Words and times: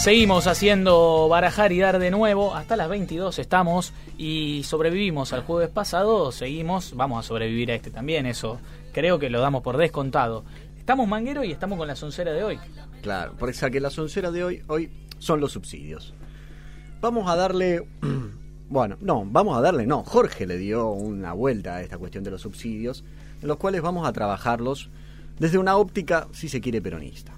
Seguimos 0.00 0.46
haciendo 0.46 1.28
barajar 1.28 1.72
y 1.72 1.78
dar 1.78 1.98
de 1.98 2.10
nuevo. 2.10 2.54
Hasta 2.54 2.74
las 2.74 2.88
22 2.88 3.38
estamos 3.38 3.92
y 4.16 4.62
sobrevivimos 4.64 5.34
al 5.34 5.42
jueves 5.42 5.68
pasado. 5.68 6.32
Seguimos, 6.32 6.94
vamos 6.96 7.22
a 7.22 7.28
sobrevivir 7.28 7.70
a 7.70 7.74
este 7.74 7.90
también. 7.90 8.24
Eso 8.24 8.58
creo 8.94 9.18
que 9.18 9.28
lo 9.28 9.42
damos 9.42 9.62
por 9.62 9.76
descontado. 9.76 10.42
Estamos 10.78 11.06
manguero 11.06 11.44
y 11.44 11.52
estamos 11.52 11.76
con 11.76 11.86
la 11.86 11.96
soncera 11.96 12.32
de 12.32 12.42
hoy. 12.42 12.58
Claro, 13.02 13.34
por 13.34 13.50
eso 13.50 13.70
que 13.70 13.78
la 13.78 13.90
soncera 13.90 14.30
de 14.30 14.42
hoy, 14.42 14.62
hoy 14.68 14.90
son 15.18 15.38
los 15.38 15.52
subsidios. 15.52 16.14
Vamos 17.02 17.30
a 17.30 17.36
darle. 17.36 17.86
Bueno, 18.70 18.96
no, 19.00 19.24
vamos 19.26 19.58
a 19.58 19.60
darle, 19.60 19.84
no. 19.84 20.04
Jorge 20.04 20.46
le 20.46 20.56
dio 20.56 20.90
una 20.90 21.32
vuelta 21.32 21.74
a 21.74 21.82
esta 21.82 21.98
cuestión 21.98 22.22
de 22.22 22.30
los 22.30 22.40
subsidios, 22.40 23.02
en 23.42 23.48
los 23.48 23.56
cuales 23.56 23.82
vamos 23.82 24.06
a 24.06 24.12
trabajarlos 24.12 24.90
desde 25.40 25.58
una 25.58 25.76
óptica, 25.76 26.28
si 26.30 26.48
se 26.48 26.60
quiere, 26.60 26.80
peronista. 26.80 27.32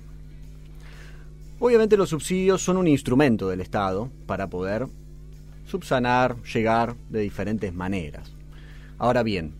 Obviamente 1.64 1.96
los 1.96 2.08
subsidios 2.08 2.60
son 2.60 2.76
un 2.76 2.88
instrumento 2.88 3.48
del 3.48 3.60
Estado 3.60 4.10
para 4.26 4.50
poder 4.50 4.88
subsanar, 5.64 6.34
llegar 6.42 6.96
de 7.08 7.20
diferentes 7.20 7.72
maneras. 7.72 8.32
Ahora 8.98 9.22
bien, 9.22 9.52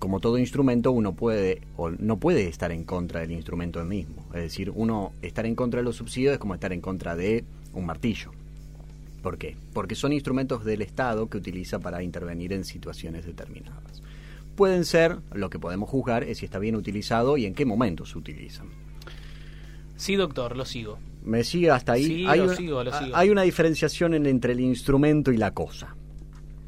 como 0.00 0.18
todo 0.18 0.36
instrumento, 0.36 0.90
uno 0.90 1.14
puede 1.14 1.60
o 1.76 1.90
no 1.90 2.16
puede 2.16 2.48
estar 2.48 2.72
en 2.72 2.82
contra 2.82 3.20
del 3.20 3.30
instrumento 3.30 3.84
mismo. 3.84 4.26
Es 4.34 4.42
decir, 4.42 4.72
uno 4.74 5.12
estar 5.22 5.46
en 5.46 5.54
contra 5.54 5.78
de 5.78 5.84
los 5.84 5.94
subsidios 5.94 6.32
es 6.32 6.38
como 6.40 6.54
estar 6.54 6.72
en 6.72 6.80
contra 6.80 7.14
de 7.14 7.44
un 7.72 7.86
martillo. 7.86 8.32
¿Por 9.22 9.38
qué? 9.38 9.56
Porque 9.72 9.94
son 9.94 10.12
instrumentos 10.12 10.64
del 10.64 10.82
Estado 10.82 11.28
que 11.28 11.38
utiliza 11.38 11.78
para 11.78 12.02
intervenir 12.02 12.52
en 12.52 12.64
situaciones 12.64 13.24
determinadas. 13.24 14.02
Pueden 14.56 14.84
ser, 14.84 15.18
lo 15.32 15.50
que 15.50 15.60
podemos 15.60 15.88
juzgar 15.88 16.24
es 16.24 16.38
si 16.38 16.46
está 16.46 16.58
bien 16.58 16.74
utilizado 16.74 17.36
y 17.36 17.46
en 17.46 17.54
qué 17.54 17.64
momento 17.64 18.06
se 18.06 18.18
utilizan. 18.18 18.66
Sí, 19.98 20.14
doctor, 20.14 20.56
lo 20.56 20.64
sigo. 20.64 20.98
¿Me 21.28 21.44
sigue 21.44 21.70
hasta 21.70 21.92
ahí? 21.92 22.04
Sí, 22.04 22.26
hay, 22.26 22.38
lo 22.38 22.44
una, 22.46 22.56
sigo, 22.56 22.84
lo 22.84 22.92
sigo. 22.92 23.14
hay 23.16 23.30
una 23.30 23.42
diferenciación 23.42 24.14
en- 24.14 24.26
entre 24.26 24.52
el 24.52 24.60
instrumento 24.60 25.30
y 25.30 25.36
la 25.36 25.52
cosa. 25.52 25.94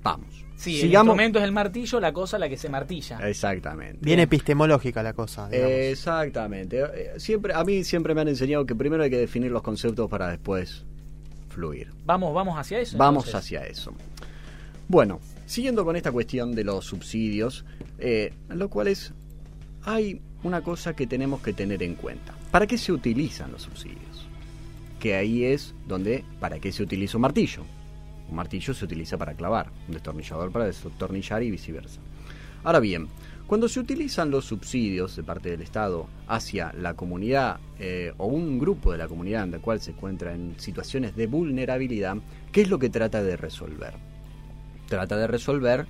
Vamos. 0.03 0.45
Sí, 0.57 0.79
el 0.83 0.93
instrumento 0.93 1.39
es 1.39 1.45
el 1.47 1.53
martillo, 1.53 1.99
la 2.01 2.13
cosa 2.13 2.39
la 2.39 2.47
que 2.47 2.59
se 2.59 2.69
martilla. 2.69 3.19
Exactamente. 3.27 3.99
Bien 4.03 4.21
epistemológica 4.21 5.03
la 5.03 5.15
cosa, 5.15 5.49
digamos. 5.49 5.73
Exactamente. 5.73 6.81
Eh, 6.83 7.13
Siempre, 7.19 7.55
a 7.55 7.65
mí 7.65 7.83
siempre 7.85 8.15
me 8.15 8.21
han 8.21 8.29
enseñado 8.29 8.67
que 8.67 8.75
primero 8.75 9.03
hay 9.03 9.09
que 9.09 9.17
definir 9.17 9.51
los 9.51 9.63
conceptos 9.63 10.11
para 10.11 10.29
después 10.29 10.85
fluir. 11.49 11.91
Vamos, 12.05 12.35
vamos 12.35 12.59
hacia 12.59 12.79
eso. 12.81 12.99
Vamos 12.99 13.25
entonces. 13.27 13.47
hacia 13.57 13.67
eso. 13.67 13.95
Bueno, 14.89 15.21
siguiendo 15.47 15.85
con 15.87 15.97
esta 15.97 16.13
cuestión 16.13 16.53
de 16.55 16.65
los 16.65 16.85
subsidios, 16.85 17.65
eh, 17.99 18.35
lo 18.51 18.69
cual 18.69 18.89
es, 18.89 19.15
hay 19.85 20.21
una 20.43 20.61
cosa 20.63 20.95
que 20.95 21.07
tenemos 21.07 21.41
que 21.41 21.55
tener 21.55 21.83
en 21.83 21.95
cuenta. 21.95 22.35
¿Para 22.51 22.67
qué 22.67 22.77
se 22.77 22.93
utilizan 22.93 23.51
los 23.53 23.63
subsidios? 23.63 24.10
Que 25.01 25.17
ahí 25.17 25.45
es 25.45 25.75
donde, 25.89 26.25
¿para 26.39 26.61
qué 26.61 26.71
se 26.71 26.85
utiliza 26.85 27.17
un 27.17 27.23
martillo? 27.23 27.65
Un 28.29 28.37
martillo 28.37 28.73
se 28.73 28.85
utiliza 28.85 29.19
para 29.19 29.35
clavar, 29.35 29.73
un 29.89 29.95
destornillador 29.95 30.53
para 30.53 30.67
destornillar 30.67 31.43
y 31.43 31.51
viceversa. 31.51 32.01
Ahora 32.63 32.79
bien, 32.79 33.09
cuando 33.47 33.69
se 33.69 33.81
utilizan 33.81 34.31
los 34.31 34.45
subsidios 34.45 35.17
de 35.17 35.25
parte 35.25 35.51
del 35.51 35.63
Estado 35.63 36.07
hacia 36.29 36.73
la 36.75 36.95
comunidad 36.95 37.59
eh, 37.81 38.13
o 38.19 38.27
un 38.27 38.61
grupo 38.61 38.93
de 38.93 38.99
la 38.99 39.09
comunidad 39.09 39.43
en 39.43 39.51
la 39.51 39.59
cual 39.59 39.81
se 39.81 39.91
encuentra 39.91 40.35
en 40.35 40.55
situaciones 40.61 41.17
de 41.17 41.27
vulnerabilidad, 41.27 42.19
¿qué 42.53 42.61
es 42.61 42.71
lo 42.71 42.79
que 42.79 42.91
trata 42.91 43.25
de 43.25 43.37
resolver? 43.37 43.95
Trata 44.87 45.17
de 45.17 45.27
resolver 45.27 45.87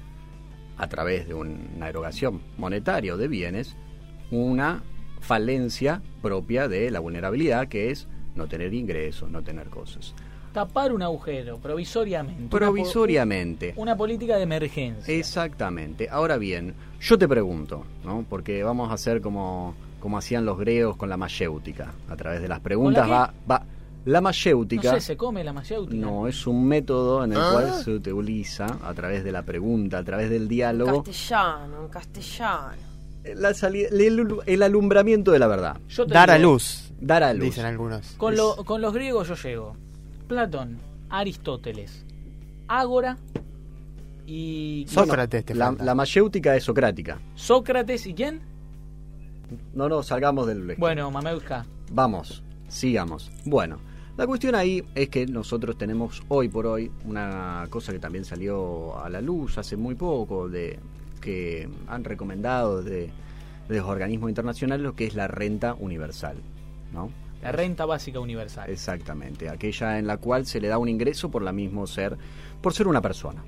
a 0.78 0.88
través 0.88 1.28
de 1.28 1.34
una 1.34 1.88
erogación 1.88 2.40
monetaria 2.56 3.12
o 3.12 3.18
de 3.18 3.28
bienes 3.28 3.76
una 4.30 4.82
falencia 5.20 6.00
propia 6.22 6.68
de 6.68 6.90
la 6.90 7.00
vulnerabilidad 7.00 7.68
que 7.68 7.90
es 7.90 8.08
no 8.34 8.46
tener 8.46 8.72
ingresos, 8.74 9.30
no 9.30 9.42
tener 9.42 9.68
cosas. 9.68 10.14
Tapar 10.52 10.92
un 10.92 11.02
agujero, 11.02 11.58
provisoriamente. 11.58 12.40
Una 12.42 12.50
po- 12.50 12.56
Provisoriamente. 12.58 13.72
Una, 13.76 13.96
política 13.96 14.36
de 14.36 14.42
emergencia. 14.42 15.14
Exactamente. 15.14 16.08
Ahora 16.10 16.38
bien, 16.38 16.74
yo 17.00 17.16
te 17.18 17.28
pregunto, 17.28 17.84
¿no? 18.04 18.24
Porque 18.28 18.62
vamos 18.64 18.90
a 18.90 18.94
hacer 18.94 19.20
como, 19.20 19.74
como 20.00 20.18
hacían 20.18 20.44
los 20.44 20.58
griegos 20.58 20.96
con 20.96 21.08
la 21.08 21.16
mayéutica. 21.16 21.92
A 22.08 22.16
través 22.16 22.42
de 22.42 22.48
las 22.48 22.60
preguntas 22.60 23.08
va, 23.08 23.32
va. 23.48 23.62
La 24.06 24.18
no 24.20 24.24
mayéutica 24.24 24.92
sé, 24.94 25.00
se 25.02 25.16
come 25.16 25.44
la 25.44 25.52
mayéutica. 25.52 25.94
no 25.94 26.26
es 26.26 26.46
un 26.46 26.66
método 26.66 27.22
en 27.22 27.32
el 27.32 27.38
Ah. 27.38 27.50
cual 27.52 27.74
se 27.84 27.90
utiliza 27.92 28.66
a 28.82 28.94
través 28.94 29.22
de 29.24 29.30
la 29.30 29.42
pregunta, 29.42 29.98
a 29.98 30.02
través 30.04 30.30
del 30.30 30.48
diálogo, 30.48 31.04
Castellano, 31.04 31.82
en 31.84 31.88
castellano. 31.88 32.72
la 33.36 33.52
sali- 33.54 33.84
el, 33.84 34.26
el 34.46 34.62
alumbramiento 34.62 35.32
de 35.32 35.38
la 35.38 35.46
verdad. 35.46 35.76
Yo 35.90 36.06
te 36.06 36.14
Dar 36.14 36.30
a 36.30 36.38
luz, 36.38 36.89
Dar 37.00 37.22
a 37.22 37.32
luz. 37.32 37.44
dicen 37.44 37.64
algunos. 37.64 38.12
Con, 38.18 38.36
lo- 38.36 38.56
con 38.64 38.80
los 38.80 38.92
griegos 38.92 39.28
yo 39.28 39.34
llego. 39.34 39.76
Platón, 40.28 40.78
Aristóteles, 41.08 42.04
Ágora 42.68 43.16
y 44.26 44.84
Sócrates 44.88 45.44
te 45.44 45.54
La, 45.54 45.66
falta. 45.66 45.84
la 45.84 45.94
mayéutica 45.94 46.54
es 46.56 46.64
socrática. 46.64 47.18
Sócrates 47.34 48.06
y 48.06 48.14
quién? 48.14 48.40
No 49.74 49.88
nos 49.88 50.06
salgamos 50.06 50.46
del... 50.46 50.76
Bueno, 50.76 51.10
Mameuska. 51.10 51.66
Vamos, 51.92 52.44
sigamos. 52.68 53.30
Bueno, 53.44 53.78
la 54.16 54.26
cuestión 54.26 54.54
ahí 54.54 54.84
es 54.94 55.08
que 55.08 55.26
nosotros 55.26 55.76
tenemos 55.76 56.22
hoy 56.28 56.48
por 56.48 56.66
hoy 56.66 56.92
una 57.04 57.66
cosa 57.70 57.92
que 57.92 57.98
también 57.98 58.24
salió 58.24 58.96
a 59.02 59.08
la 59.08 59.20
luz 59.20 59.58
hace 59.58 59.76
muy 59.76 59.96
poco, 59.96 60.48
de 60.48 60.78
que 61.20 61.68
han 61.88 62.04
recomendado 62.04 62.82
de, 62.84 63.10
de 63.68 63.76
los 63.78 63.86
organismos 63.88 64.28
internacionales 64.30 64.84
lo 64.84 64.94
que 64.94 65.06
es 65.06 65.14
la 65.16 65.26
renta 65.26 65.74
universal, 65.74 66.36
¿no? 66.92 67.10
La 67.42 67.52
renta 67.52 67.86
básica 67.86 68.20
universal. 68.20 68.68
Exactamente, 68.68 69.48
aquella 69.48 69.98
en 69.98 70.06
la 70.06 70.18
cual 70.18 70.46
se 70.46 70.60
le 70.60 70.68
da 70.68 70.78
un 70.78 70.88
ingreso 70.88 71.30
por 71.30 71.42
la 71.42 71.52
mismo 71.52 71.86
ser, 71.86 72.16
por 72.60 72.74
ser 72.74 72.86
una 72.86 73.00
persona. 73.00 73.42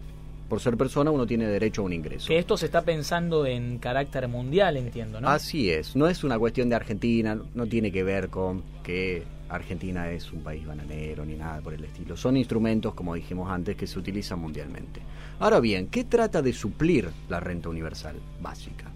Por 0.48 0.60
ser 0.60 0.76
persona 0.76 1.10
uno 1.10 1.26
tiene 1.26 1.46
derecho 1.46 1.82
a 1.82 1.84
un 1.86 1.92
ingreso. 1.92 2.28
Que 2.28 2.38
esto 2.38 2.56
se 2.56 2.66
está 2.66 2.82
pensando 2.82 3.46
en 3.46 3.78
carácter 3.78 4.28
mundial, 4.28 4.76
entiendo, 4.76 5.20
¿no? 5.20 5.28
Así 5.28 5.70
es, 5.70 5.96
no 5.96 6.08
es 6.08 6.24
una 6.24 6.38
cuestión 6.38 6.68
de 6.68 6.76
Argentina, 6.76 7.38
no 7.54 7.66
tiene 7.66 7.90
que 7.90 8.02
ver 8.02 8.28
con 8.28 8.62
que 8.82 9.24
Argentina 9.48 10.10
es 10.10 10.32
un 10.32 10.42
país 10.42 10.66
bananero 10.66 11.24
ni 11.24 11.34
nada 11.34 11.60
por 11.60 11.74
el 11.74 11.84
estilo. 11.84 12.16
Son 12.16 12.36
instrumentos, 12.36 12.94
como 12.94 13.14
dijimos 13.14 13.50
antes, 13.50 13.76
que 13.76 13.86
se 13.86 13.98
utilizan 13.98 14.38
mundialmente. 14.38 15.00
Ahora 15.38 15.60
bien, 15.60 15.88
¿qué 15.88 16.04
trata 16.04 16.40
de 16.40 16.52
suplir 16.52 17.10
la 17.28 17.40
renta 17.40 17.68
universal 17.68 18.16
básica? 18.40 18.90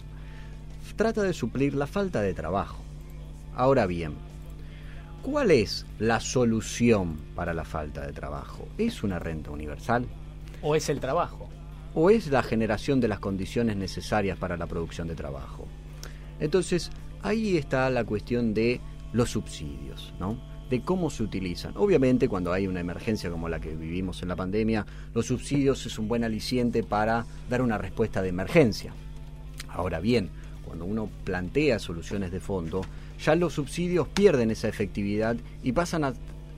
Trata 0.96 1.22
de 1.22 1.34
suplir 1.34 1.74
la 1.74 1.86
falta 1.86 2.22
de 2.22 2.32
trabajo. 2.32 2.82
Ahora 3.54 3.86
bien, 3.86 4.14
¿cuál 5.26 5.50
es 5.50 5.84
la 5.98 6.20
solución 6.20 7.16
para 7.34 7.52
la 7.52 7.64
falta 7.64 8.06
de 8.06 8.12
trabajo? 8.12 8.68
¿Es 8.78 9.02
una 9.02 9.18
renta 9.18 9.50
universal? 9.50 10.06
¿O 10.62 10.74
es 10.74 10.88
el 10.88 11.00
trabajo? 11.00 11.50
o 11.98 12.10
es 12.10 12.28
la 12.28 12.42
generación 12.42 13.00
de 13.00 13.08
las 13.08 13.20
condiciones 13.20 13.74
necesarias 13.74 14.36
para 14.36 14.58
la 14.58 14.66
producción 14.66 15.08
de 15.08 15.14
trabajo. 15.14 15.66
Entonces, 16.38 16.90
ahí 17.22 17.56
está 17.56 17.88
la 17.88 18.04
cuestión 18.04 18.52
de 18.52 18.82
los 19.14 19.30
subsidios, 19.30 20.12
¿no? 20.20 20.38
De 20.68 20.82
cómo 20.82 21.08
se 21.08 21.22
utilizan. 21.22 21.72
Obviamente, 21.74 22.28
cuando 22.28 22.52
hay 22.52 22.66
una 22.66 22.80
emergencia 22.80 23.30
como 23.30 23.48
la 23.48 23.60
que 23.60 23.74
vivimos 23.74 24.20
en 24.20 24.28
la 24.28 24.36
pandemia, 24.36 24.84
los 25.14 25.26
subsidios 25.26 25.86
es 25.86 25.98
un 25.98 26.06
buen 26.06 26.22
aliciente 26.22 26.82
para 26.82 27.24
dar 27.48 27.62
una 27.62 27.78
respuesta 27.78 28.20
de 28.20 28.28
emergencia. 28.28 28.92
Ahora 29.70 29.98
bien, 29.98 30.28
cuando 30.76 30.92
uno 30.92 31.10
plantea 31.24 31.78
soluciones 31.78 32.30
de 32.30 32.38
fondo, 32.38 32.82
ya 33.18 33.34
los 33.34 33.54
subsidios 33.54 34.08
pierden 34.08 34.50
esa 34.50 34.68
efectividad 34.68 35.36
y 35.62 35.72
pasan 35.72 36.04
a, 36.04 36.12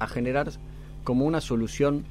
generar 0.09 0.51
como 1.05 1.25
una 1.25 1.41
solución 1.41 2.05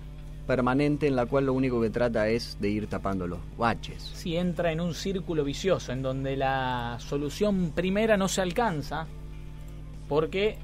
permanente 0.46 1.08
en 1.08 1.18
la 1.18 1.26
cual 1.26 1.48
lo 1.48 1.54
único 1.54 1.82
que 1.82 1.90
trata 1.90 2.30
es 2.30 2.58
de 2.62 2.70
ir 2.70 2.88
tapando 2.88 3.28
los 3.28 3.40
baches. 3.58 4.02
Si 4.14 4.38
entra 4.38 4.72
en 4.72 4.80
un 4.80 4.94
círculo 4.94 5.44
vicioso 5.44 5.92
en 5.92 6.02
donde 6.02 6.38
la 6.38 6.96
solución 7.00 7.72
primera 7.76 8.16
no 8.16 8.30
se 8.30 8.40
alcanza, 8.40 9.06
porque 10.08 10.58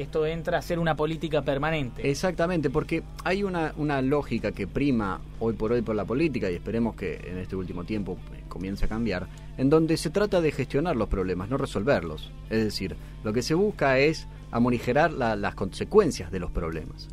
esto 0.00 0.24
entra 0.26 0.58
a 0.58 0.62
ser 0.62 0.78
una 0.78 0.96
política 0.96 1.42
permanente. 1.42 2.08
Exactamente, 2.08 2.70
porque 2.70 3.02
hay 3.24 3.42
una, 3.42 3.72
una 3.76 4.00
lógica 4.02 4.52
que 4.52 4.66
prima 4.66 5.20
hoy 5.40 5.54
por 5.54 5.72
hoy 5.72 5.82
por 5.82 5.94
la 5.96 6.04
política 6.04 6.50
y 6.50 6.54
esperemos 6.54 6.96
que 6.96 7.16
en 7.24 7.38
este 7.38 7.56
último 7.56 7.84
tiempo 7.84 8.16
eh, 8.34 8.42
comience 8.48 8.84
a 8.84 8.88
cambiar, 8.88 9.26
en 9.56 9.70
donde 9.70 9.96
se 9.96 10.10
trata 10.10 10.40
de 10.40 10.52
gestionar 10.52 10.96
los 10.96 11.08
problemas, 11.08 11.48
no 11.48 11.56
resolverlos. 11.58 12.30
Es 12.50 12.64
decir, 12.64 12.96
lo 13.24 13.32
que 13.32 13.42
se 13.42 13.54
busca 13.54 13.98
es 13.98 14.26
amorigerar 14.50 15.12
la- 15.12 15.36
las 15.36 15.54
consecuencias 15.54 16.30
de 16.30 16.38
los 16.40 16.50
problemas. 16.50 17.08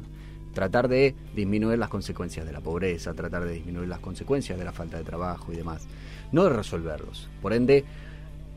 Tratar 0.53 0.87
de 0.87 1.13
disminuir 1.35 1.77
las 1.77 1.89
consecuencias 1.89 2.45
de 2.45 2.53
la 2.53 2.61
pobreza, 2.61 3.13
tratar 3.13 3.43
de 3.43 3.53
disminuir 3.53 3.89
las 3.89 3.99
consecuencias 3.99 4.57
de 4.57 4.63
la 4.63 4.71
falta 4.71 4.97
de 4.97 5.03
trabajo 5.03 5.51
y 5.51 5.55
demás. 5.57 5.85
No 6.31 6.45
de 6.45 6.51
resolverlos. 6.51 7.29
Por 7.41 7.51
ende, 7.51 7.83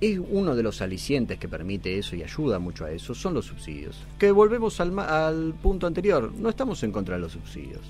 es 0.00 0.20
uno 0.30 0.54
de 0.54 0.62
los 0.62 0.80
alicientes 0.80 1.38
que 1.38 1.48
permite 1.48 1.98
eso 1.98 2.14
y 2.14 2.22
ayuda 2.22 2.58
mucho 2.58 2.84
a 2.84 2.90
eso, 2.90 3.14
son 3.14 3.34
los 3.34 3.46
subsidios. 3.46 4.06
Que 4.18 4.30
volvemos 4.30 4.80
al, 4.80 5.54
punto 5.60 5.86
anterior, 5.86 6.32
no 6.36 6.48
estamos 6.48 6.82
en 6.82 6.92
contra 6.92 7.16
de 7.16 7.22
los 7.22 7.32
subsidios. 7.32 7.82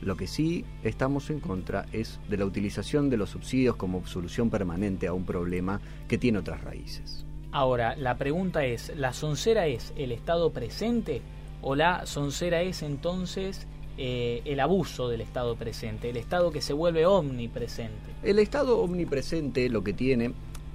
Lo 0.00 0.16
que 0.16 0.26
sí 0.26 0.64
estamos 0.82 1.30
en 1.30 1.40
contra 1.40 1.86
es 1.92 2.18
de 2.28 2.36
la 2.36 2.44
utilización 2.44 3.08
de 3.08 3.16
los 3.16 3.30
subsidios 3.30 3.76
como 3.76 4.06
solución 4.06 4.50
permanente 4.50 5.06
a 5.06 5.12
un 5.12 5.24
problema 5.24 5.80
que 6.08 6.18
tiene 6.18 6.38
otras 6.38 6.64
raíces. 6.64 7.24
Ahora, 7.52 7.94
la 7.96 8.16
pregunta 8.16 8.64
es, 8.64 8.92
¿la 8.96 9.12
soncera 9.12 9.66
es 9.66 9.92
el 9.96 10.10
Estado 10.10 10.50
presente 10.50 11.20
o 11.60 11.76
la 11.76 12.06
soncera 12.06 12.62
es 12.62 12.82
entonces 12.82 13.68
eh, 13.98 14.40
el 14.46 14.58
abuso 14.58 15.08
del 15.08 15.20
Estado 15.20 15.54
presente, 15.54 16.08
el 16.08 16.16
Estado 16.16 16.50
que 16.50 16.62
se 16.62 16.72
vuelve 16.72 17.04
omnipresente. 17.04 18.10
El 18.22 18.38
Estado 18.38 18.78
omnipresente 18.78 19.68
lo 19.68 19.84
que 19.84 19.92
tiene 19.92 20.32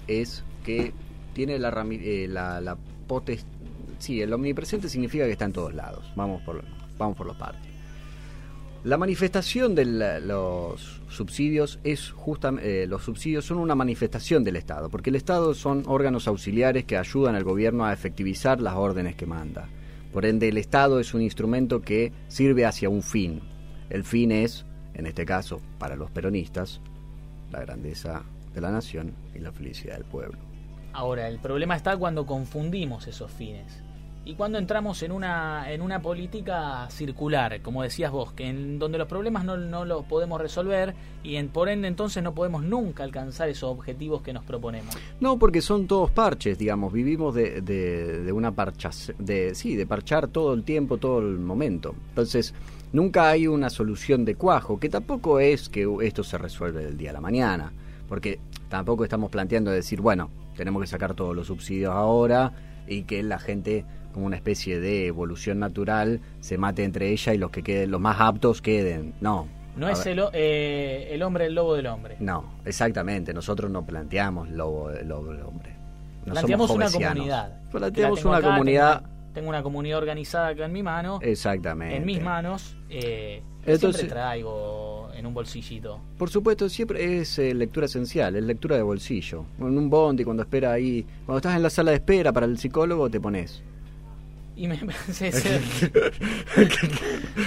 es 0.07 0.43
que 0.63 0.93
tiene 1.33 1.59
la, 1.59 1.69
eh, 1.91 2.27
la, 2.29 2.61
la 2.61 2.77
potestad... 3.07 3.47
Sí, 3.99 4.21
el 4.21 4.31
omnipresente 4.31 4.89
significa 4.89 5.25
que 5.25 5.31
está 5.31 5.45
en 5.45 5.53
todos 5.53 5.73
lados. 5.73 6.11
Vamos 6.15 6.41
por, 6.43 6.63
vamos 6.97 7.17
por 7.17 7.25
los 7.25 7.35
partes. 7.35 7.67
La 8.83 8.97
manifestación 8.97 9.75
de 9.75 9.85
los 10.21 11.01
subsidios 11.09 11.79
es 11.83 12.11
justamente 12.11 12.83
eh, 12.83 12.87
los 12.87 13.03
subsidios 13.03 13.43
son 13.43 13.57
una 13.57 13.75
manifestación 13.75 14.43
del 14.43 14.55
Estado, 14.55 14.89
porque 14.89 15.09
el 15.09 15.15
Estado 15.15 15.53
son 15.55 15.83
órganos 15.87 16.27
auxiliares 16.27 16.85
que 16.85 16.95
ayudan 16.95 17.35
al 17.35 17.43
gobierno 17.43 17.85
a 17.85 17.91
efectivizar 17.91 18.61
las 18.61 18.75
órdenes 18.75 19.15
que 19.15 19.25
manda. 19.25 19.67
Por 20.13 20.25
ende, 20.25 20.47
el 20.47 20.57
Estado 20.57 20.99
es 20.99 21.13
un 21.13 21.21
instrumento 21.21 21.81
que 21.81 22.13
sirve 22.27 22.65
hacia 22.65 22.87
un 22.87 23.03
fin. 23.03 23.41
El 23.89 24.03
fin 24.03 24.31
es, 24.31 24.65
en 24.93 25.05
este 25.05 25.25
caso, 25.25 25.59
para 25.79 25.95
los 25.95 26.09
peronistas, 26.11 26.79
la 27.51 27.61
grandeza 27.61 28.23
de 28.57 28.61
la 28.61 28.71
nación 28.71 29.13
y 29.35 29.39
la 29.39 29.51
felicidad 29.51 29.95
del 29.95 30.05
pueblo. 30.05 30.39
Ahora, 30.93 31.27
el 31.27 31.37
problema 31.37 31.75
está 31.75 31.95
cuando 31.95 32.25
confundimos 32.25 33.07
esos 33.07 33.31
fines 33.31 33.83
y 34.27 34.33
cuando 34.33 34.57
entramos 34.57 35.01
en 35.03 35.13
una, 35.13 35.71
en 35.71 35.81
una 35.81 36.01
política 36.01 36.89
circular, 36.89 37.61
como 37.61 37.81
decías 37.81 38.11
vos, 38.11 38.33
que 38.33 38.45
en 38.45 38.77
donde 38.77 38.97
los 38.97 39.07
problemas 39.07 39.45
no, 39.45 39.55
no 39.55 39.85
los 39.85 40.03
podemos 40.03 40.41
resolver 40.41 40.93
y 41.23 41.37
en, 41.37 41.47
por 41.47 41.69
ende 41.69 41.87
entonces 41.87 42.21
no 42.21 42.35
podemos 42.35 42.61
nunca 42.61 43.05
alcanzar 43.05 43.47
esos 43.47 43.69
objetivos 43.69 44.21
que 44.23 44.33
nos 44.33 44.43
proponemos. 44.43 44.97
No, 45.21 45.39
porque 45.39 45.61
son 45.61 45.87
todos 45.87 46.11
parches, 46.11 46.57
digamos, 46.57 46.91
vivimos 46.91 47.33
de, 47.35 47.61
de, 47.61 48.31
una 48.33 48.51
parcha, 48.51 48.89
de, 49.17 49.55
sí, 49.55 49.77
de 49.77 49.85
parchar 49.85 50.27
todo 50.27 50.53
el 50.53 50.63
tiempo, 50.65 50.97
todo 50.97 51.19
el 51.19 51.39
momento. 51.39 51.95
Entonces, 52.09 52.53
nunca 52.91 53.29
hay 53.29 53.47
una 53.47 53.69
solución 53.69 54.25
de 54.25 54.35
cuajo, 54.35 54.77
que 54.77 54.89
tampoco 54.89 55.39
es 55.39 55.69
que 55.69 55.87
esto 56.01 56.25
se 56.25 56.37
resuelve 56.37 56.83
del 56.83 56.97
día 56.97 57.11
a 57.11 57.13
la 57.13 57.21
mañana, 57.21 57.71
porque 58.09 58.39
tampoco 58.69 59.03
estamos 59.03 59.29
planteando 59.29 59.71
decir, 59.71 60.01
bueno, 60.01 60.29
tenemos 60.55 60.81
que 60.81 60.87
sacar 60.87 61.13
todos 61.13 61.35
los 61.35 61.47
subsidios 61.47 61.93
ahora 61.93 62.53
y 62.87 63.03
que 63.03 63.21
la 63.23 63.39
gente 63.39 63.85
como 64.17 64.25
una 64.25 64.35
especie 64.35 64.79
de 64.79 65.05
evolución 65.05 65.59
natural, 65.59 66.21
se 66.39 66.57
mate 66.57 66.83
entre 66.83 67.11
ella 67.11 67.35
y 67.35 67.37
los 67.37 67.51
que 67.51 67.61
queden, 67.61 67.91
los 67.91 68.01
más 68.01 68.19
aptos 68.19 68.63
queden. 68.63 69.13
No. 69.21 69.47
No 69.75 69.87
es 69.89 70.03
el, 70.07 70.23
eh, 70.33 71.09
el, 71.11 71.21
hombre 71.21 71.45
el 71.45 71.53
lobo 71.53 71.75
del 71.75 71.85
hombre. 71.85 72.15
No, 72.19 72.55
exactamente. 72.65 73.31
Nosotros 73.31 73.69
no 73.69 73.85
planteamos 73.85 74.49
lobo, 74.49 74.89
el 74.89 75.07
lobo 75.07 75.33
del 75.33 75.43
hombre. 75.43 75.75
planteamos 76.25 76.71
una 76.71 76.89
comunidad. 76.89 77.61
Planteamos 77.69 78.25
una 78.25 78.41
comunidad. 78.41 79.03
Tengo, 79.35 79.49
una 79.49 79.61
comunidad 79.61 79.99
organizada 79.99 80.47
acá 80.47 80.65
en 80.65 80.73
mi 80.73 80.81
mano. 80.81 81.19
Exactamente. 81.21 81.95
En 81.95 82.03
mis 82.03 82.19
manos. 82.19 82.75
Eh, 82.89 83.43
Entonces, 83.67 83.97
siempre 83.97 84.15
traigo 84.15 84.96
en 85.17 85.25
un 85.25 85.33
bolsillito. 85.33 85.99
Por 86.17 86.29
supuesto, 86.29 86.69
siempre 86.69 87.19
es 87.19 87.39
eh, 87.39 87.53
lectura 87.53 87.87
esencial, 87.87 88.35
es 88.35 88.43
lectura 88.43 88.75
de 88.75 88.83
bolsillo. 88.83 89.45
En 89.59 89.77
un 89.77 89.89
bondi, 89.89 90.23
cuando 90.23 90.43
espera 90.43 90.73
ahí, 90.73 91.05
cuando 91.25 91.37
estás 91.37 91.55
en 91.55 91.63
la 91.63 91.69
sala 91.69 91.91
de 91.91 91.97
espera 91.97 92.31
para 92.31 92.45
el 92.45 92.57
psicólogo, 92.57 93.09
te 93.09 93.19
pones 93.19 93.63
y 94.57 94.67
me 94.67 94.75
ser... 95.11 95.61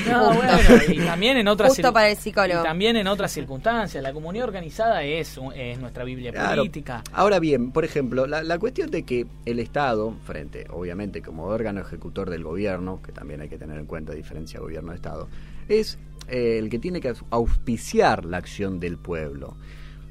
no, 0.09 0.35
bueno, 0.35 0.59
y 0.89 0.99
también 0.99 1.37
en 1.37 1.49
otras 1.49 1.71
Justo 1.71 1.93
para 1.93 2.09
el 2.09 2.17
psicólogo. 2.17 2.63
también 2.63 2.97
en 2.97 3.07
otras 3.07 3.33
circunstancias. 3.33 4.03
La 4.03 4.13
comunidad 4.13 4.47
organizada 4.47 5.03
es, 5.03 5.39
es 5.55 5.79
nuestra 5.79 6.05
Biblia 6.05 6.33
política. 6.33 7.03
Ahora 7.13 7.39
bien, 7.41 7.73
por 7.73 7.85
ejemplo, 7.85 8.27
la, 8.27 8.43
la, 8.43 8.59
cuestión 8.59 8.91
de 8.91 9.03
que 9.03 9.27
el 9.45 9.59
Estado, 9.59 10.15
frente, 10.25 10.67
obviamente, 10.71 11.21
como 11.21 11.45
órgano 11.45 11.81
ejecutor 11.81 12.31
del 12.31 12.45
gobierno, 12.45 13.01
que 13.03 13.13
también 13.13 13.41
hay 13.41 13.49
que 13.49 13.59
tener 13.59 13.79
en 13.79 13.87
cuenta 13.87 14.13
diferencia 14.13 14.61
gobierno-Estado, 14.61 15.29
es 15.69 15.99
eh, 16.29 16.59
el 16.59 16.69
que 16.69 16.79
tiene 16.79 17.01
que 17.01 17.13
auspiciar 17.31 18.25
la 18.25 18.39
acción 18.39 18.81
del 18.81 18.99
pueblo. 18.99 19.57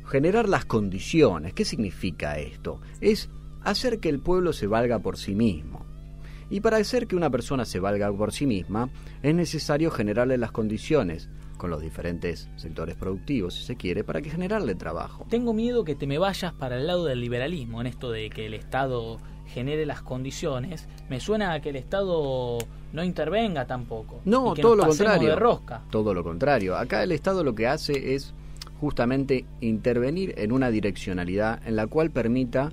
Generar 0.06 0.50
las 0.50 0.66
condiciones. 0.66 1.54
¿Qué 1.54 1.66
significa 1.66 2.40
esto? 2.40 2.82
Es 3.02 3.30
hacer 3.64 4.00
que 4.00 4.10
el 4.10 4.20
pueblo 4.20 4.54
se 4.54 4.68
valga 4.68 5.00
por 5.00 5.18
sí 5.18 5.36
mismo 5.36 5.86
y 6.50 6.62
para 6.62 6.78
hacer 6.78 7.08
que 7.08 7.16
una 7.16 7.30
persona 7.30 7.66
se 7.66 7.80
valga 7.80 8.12
por 8.12 8.32
sí 8.32 8.46
misma, 8.48 8.90
es 9.22 9.36
necesario 9.36 9.92
generarle 9.92 10.38
las 10.38 10.52
condiciones 10.52 11.30
con 11.58 11.70
los 11.70 11.82
diferentes 11.82 12.50
sectores 12.56 12.96
productivos, 12.96 13.54
si 13.54 13.64
se 13.64 13.76
quiere, 13.76 14.04
para 14.04 14.22
que 14.22 14.30
generarle 14.30 14.76
trabajo. 14.76 15.28
Tengo 15.30 15.54
miedo 15.54 15.84
que 15.84 15.96
te 15.96 16.08
me 16.08 16.18
vayas 16.18 16.54
para 16.54 16.78
el 16.78 16.88
lado 16.88 17.06
del 17.06 17.20
liberalismo, 17.20 17.82
en 17.82 17.88
esto 17.88 18.12
de 18.12 18.30
que 18.30 18.46
el 18.46 18.54
Estado 18.54 19.20
genere 19.50 19.86
las 19.86 20.02
condiciones. 20.02 20.88
Me 21.10 21.20
suena 21.20 21.54
a 21.54 21.62
que 21.62 21.70
el 21.70 21.76
Estado 21.76 22.58
no 22.94 23.04
intervenga 23.04 23.66
tampoco. 23.66 24.22
No, 24.26 24.54
todo 24.54 24.76
lo 24.76 24.88
contrario. 24.88 25.38
Todo 25.90 26.14
lo 26.14 26.24
contrario. 26.24 26.78
Acá 26.78 27.04
el 27.04 27.12
Estado 27.12 27.44
lo 27.44 27.56
que 27.56 27.68
hace 27.68 28.16
es 28.16 28.34
justamente 28.80 29.46
intervenir 29.62 30.34
en 30.38 30.52
una 30.52 30.70
direccionalidad 30.70 31.62
en 31.68 31.76
la 31.76 31.88
cual 31.88 32.12
permita 32.12 32.72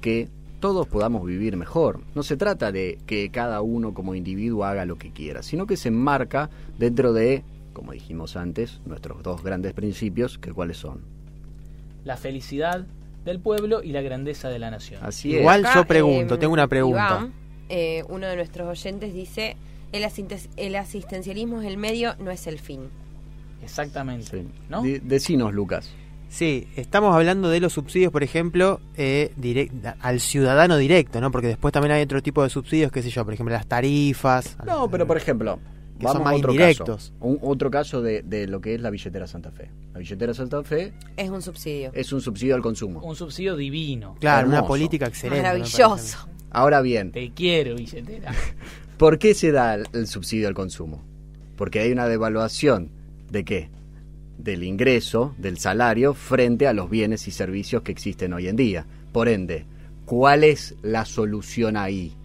que 0.00 0.28
todos 0.60 0.86
podamos 0.88 1.26
vivir 1.26 1.56
mejor. 1.56 2.00
No 2.14 2.22
se 2.22 2.38
trata 2.38 2.72
de 2.72 2.98
que 3.06 3.30
cada 3.30 3.60
uno 3.60 3.92
como 3.92 4.14
individuo 4.14 4.64
haga 4.64 4.86
lo 4.86 4.96
que 4.96 5.12
quiera, 5.12 5.42
sino 5.42 5.66
que 5.66 5.76
se 5.76 5.88
enmarca 5.88 6.48
dentro 6.78 7.12
de, 7.12 7.44
como 7.74 7.92
dijimos 7.92 8.36
antes, 8.36 8.80
nuestros 8.86 9.22
dos 9.22 9.42
grandes 9.42 9.74
principios, 9.74 10.38
que 10.38 10.52
cuáles 10.52 10.78
son. 10.78 11.02
La 12.04 12.16
felicidad 12.16 12.86
del 13.24 13.40
pueblo 13.40 13.82
y 13.82 13.92
la 13.92 14.02
grandeza 14.02 14.48
de 14.48 14.58
la 14.58 14.70
nación. 14.70 15.00
Así 15.02 15.34
Igual 15.34 15.64
yo 15.74 15.84
pregunto, 15.86 16.34
em, 16.34 16.40
tengo 16.40 16.52
una 16.52 16.68
pregunta. 16.68 17.28
Eh, 17.68 18.04
uno 18.08 18.26
de 18.26 18.36
nuestros 18.36 18.68
oyentes 18.68 19.14
dice, 19.14 19.56
el, 19.92 20.06
el, 20.56 20.76
asistencialismo 20.76 21.62
es 21.62 21.68
el 21.68 21.76
medio, 21.78 22.14
no 22.18 22.30
es 22.30 22.46
el 22.46 22.58
fin. 22.58 22.90
Exactamente. 23.62 24.44
¿no? 24.68 24.82
decinos, 24.82 25.54
Lucas. 25.54 25.90
Sí, 26.28 26.66
estamos 26.74 27.14
hablando 27.14 27.48
de 27.48 27.60
los 27.60 27.74
subsidios, 27.74 28.10
por 28.10 28.24
ejemplo, 28.24 28.80
eh, 28.96 29.30
al 30.00 30.20
ciudadano 30.20 30.76
directo, 30.76 31.20
¿no? 31.20 31.30
Porque 31.30 31.46
después 31.46 31.72
también 31.72 31.92
hay 31.92 32.02
otro 32.02 32.22
tipo 32.22 32.42
de 32.42 32.50
subsidios, 32.50 32.90
qué 32.90 33.02
sé 33.02 33.10
yo, 33.10 33.24
por 33.24 33.34
ejemplo, 33.34 33.54
las 33.54 33.66
tarifas. 33.66 34.56
No, 34.66 34.90
pero 34.90 35.06
por 35.06 35.16
ejemplo, 35.16 35.60
que 35.98 36.06
vamos 36.06 36.22
son 36.22 36.24
más 36.24 36.36
indirectos. 36.36 37.12
Un, 37.20 37.38
otro 37.42 37.70
caso 37.70 38.02
de, 38.02 38.46
lo 38.48 38.60
que 38.60 38.74
es 38.74 38.80
la 38.80 38.90
billetera 38.90 39.26
Santa 39.26 39.50
Fe. 39.50 39.70
La 39.92 40.00
billetera 40.00 40.34
Santa 40.34 40.62
Fe 40.62 40.92
es 41.16 41.30
un 41.30 41.42
subsidio. 41.42 41.90
Es 41.94 42.12
un 42.12 42.20
subsidio 42.20 42.54
al 42.54 42.62
consumo. 42.62 43.00
Un 43.00 43.16
subsidio 43.16 43.56
divino. 43.56 44.16
Claro, 44.20 44.48
una 44.48 44.66
política 44.66 45.06
excelente. 45.06 45.42
Maravilloso. 45.42 46.28
Ahora 46.50 46.80
bien. 46.80 47.12
Te 47.12 47.32
quiero, 47.32 47.76
billetera. 47.76 48.32
¿Por 48.98 49.18
qué 49.18 49.34
se 49.34 49.52
da 49.52 49.74
el 49.74 50.06
subsidio 50.06 50.48
al 50.48 50.54
consumo? 50.54 51.02
Porque 51.56 51.80
hay 51.80 51.92
una 51.92 52.06
devaluación 52.06 52.90
de 53.30 53.44
qué? 53.44 53.70
del 54.38 54.64
ingreso, 54.64 55.34
del 55.38 55.58
salario, 55.58 56.14
frente 56.14 56.66
a 56.66 56.72
los 56.72 56.90
bienes 56.90 57.28
y 57.28 57.30
servicios 57.30 57.82
que 57.82 57.92
existen 57.92 58.32
hoy 58.32 58.48
en 58.48 58.56
día. 58.56 58.86
Por 59.12 59.28
ende, 59.28 59.66
¿cuál 60.04 60.44
es 60.44 60.74
la 60.82 61.04
solución 61.04 61.76
ahí? 61.76 62.16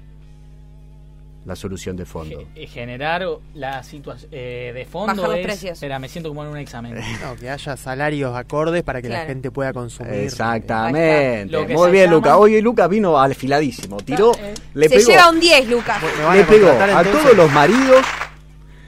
La 1.45 1.55
solución 1.55 1.95
de 1.95 2.05
fondo. 2.05 2.43
Eh, 2.53 2.67
generar 2.67 3.25
la 3.53 3.81
situación 3.83 4.29
eh, 4.31 4.71
de 4.73 4.85
fondo 4.85 5.33
es, 5.33 5.63
Espera, 5.63 5.97
me 5.97 6.09
siento 6.09 6.29
como 6.29 6.43
en 6.43 6.49
un 6.49 6.57
examen. 6.57 6.95
que 7.39 7.49
haya 7.49 7.77
salarios 7.77 8.35
acordes 8.35 8.83
para 8.83 9.01
que 9.01 9.09
la 9.09 9.25
gente 9.25 9.49
pueda 9.49 9.73
consumir. 9.73 10.13
Exactamente. 10.13 11.57
Muy 11.67 11.91
bien, 11.91 12.11
Lucas. 12.11 12.35
Oye, 12.37 12.61
Lucas 12.61 12.89
vino 12.89 13.17
afiladísimo. 13.17 13.97
Tiró, 13.97 14.33
eh, 14.35 14.53
le 14.73 14.89
Se 14.89 14.99
lleva 14.99 15.29
un 15.29 15.39
10, 15.39 15.69
Lucas. 15.69 16.01
Le 16.33 16.43
pegó 16.43 16.69
a 16.69 17.03
todos 17.03 17.35
los 17.35 17.51
maridos 17.51 18.05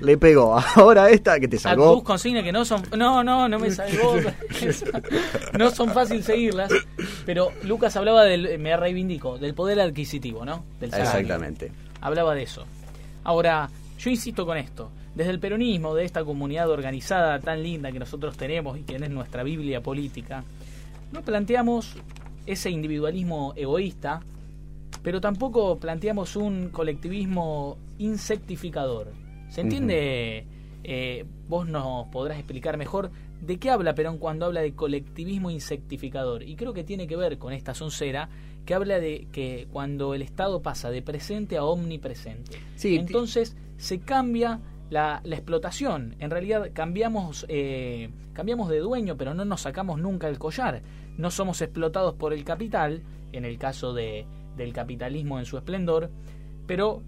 le 0.02 0.18
pegó. 0.18 0.60
Ahora 0.76 1.10
esta 1.10 1.40
que 1.40 1.48
te 1.48 1.58
salvó. 1.58 1.94
Tus 1.94 2.04
consignas 2.04 2.44
que 2.44 2.52
no 2.52 2.66
son. 2.66 2.82
No, 2.98 3.24
no, 3.24 3.48
no 3.48 3.60
me 3.60 3.72
salvó. 3.72 4.16
no 5.58 5.72
son 5.72 5.94
fácil 5.94 6.24
seguirlas. 6.24 6.72
Pero 7.26 7.52
Lucas 7.64 7.96
hablaba 7.96 8.24
del. 8.24 8.60
Me 8.60 8.76
reivindico. 8.76 9.38
Del 9.38 9.54
poder 9.54 9.80
adquisitivo, 9.80 10.44
¿no? 10.44 10.66
Del 10.80 10.94
Exactamente. 10.94 11.72
Hablaba 12.02 12.36
de 12.36 12.44
eso. 12.44 12.66
Ahora, 13.24 13.70
yo 13.98 14.10
insisto 14.10 14.46
con 14.46 14.58
esto. 14.58 14.92
Desde 15.16 15.32
el 15.32 15.40
peronismo, 15.40 15.94
de 15.94 16.06
esta 16.06 16.24
comunidad 16.24 16.70
organizada 16.70 17.40
tan 17.40 17.62
linda 17.62 17.92
que 17.92 18.00
nosotros 18.00 18.38
tenemos 18.38 18.78
y 18.78 18.84
que 18.84 18.96
es 18.96 19.10
nuestra 19.10 19.44
Biblia 19.44 19.82
política, 19.82 20.44
no 21.12 21.22
planteamos 21.22 21.96
ese 22.46 22.70
individualismo 22.70 23.54
egoísta, 23.56 24.22
pero 25.04 25.20
tampoco 25.22 25.78
planteamos 25.78 26.36
un 26.36 26.70
colectivismo 26.70 27.78
insectificador 27.98 29.12
¿Se 29.52 29.60
entiende? 29.60 30.46
Eh, 30.84 31.26
vos 31.50 31.68
nos 31.68 32.08
podrás 32.08 32.38
explicar 32.38 32.78
mejor 32.78 33.12
de 33.42 33.60
qué 33.60 33.70
habla 33.70 33.94
Perón 33.94 34.18
cuando 34.18 34.46
habla 34.46 34.62
de 34.62 34.74
colectivismo 34.74 35.52
insectificador. 35.52 36.42
Y 36.44 36.56
creo 36.56 36.72
que 36.74 36.86
tiene 36.86 37.06
que 37.06 37.18
ver 37.18 37.38
con 37.38 37.52
esta 37.52 37.74
soncera 37.74 38.30
que 38.66 38.74
habla 38.74 39.00
de 39.00 39.28
que 39.32 39.68
cuando 39.72 40.14
el 40.14 40.22
Estado 40.22 40.62
pasa 40.62 40.92
de 40.92 41.02
presente 41.02 41.58
a 41.58 41.64
omnipresente. 41.64 42.60
Entonces 42.84 43.56
se 43.78 44.00
cambia 44.00 44.60
la, 44.90 45.22
explotación. 45.26 46.16
En 46.20 46.30
realidad 46.30 46.70
cambiamos, 46.74 47.46
eh, 47.50 48.10
cambiamos 48.34 48.70
de 48.70 48.80
dueño, 48.80 49.18
pero 49.18 49.34
no 49.34 49.46
nos 49.46 49.62
sacamos 49.62 50.00
nunca 50.00 50.28
el 50.28 50.38
collar. 50.38 50.82
No 51.18 51.32
somos 51.32 51.62
explotados 51.62 52.16
por 52.16 52.34
el 52.34 52.44
capital, 52.44 53.02
en 53.32 53.46
el 53.46 53.58
caso 53.58 53.94
de, 53.94 54.26
del 54.58 54.74
capitalismo 54.74 55.40
en 55.40 55.46
su 55.46 55.58
esplendor, 55.58 56.10
pero 56.68 57.02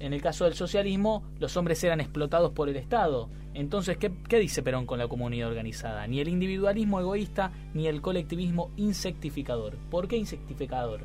en 0.00 0.12
el 0.12 0.22
caso 0.22 0.44
del 0.44 0.54
socialismo, 0.54 1.24
los 1.38 1.56
hombres 1.56 1.82
eran 1.84 2.00
explotados 2.00 2.52
por 2.52 2.68
el 2.68 2.76
Estado. 2.76 3.28
Entonces, 3.54 3.96
¿qué, 3.96 4.12
¿qué, 4.28 4.38
dice 4.38 4.62
Perón 4.62 4.86
con 4.86 4.98
la 4.98 5.08
comunidad 5.08 5.48
organizada? 5.48 6.06
Ni 6.06 6.20
el 6.20 6.28
individualismo 6.28 7.00
egoísta, 7.00 7.50
ni 7.74 7.88
el 7.88 8.00
colectivismo 8.00 8.70
insectificador. 8.76 9.76
¿Por 9.90 10.06
qué 10.06 10.16
insectificador? 10.16 11.00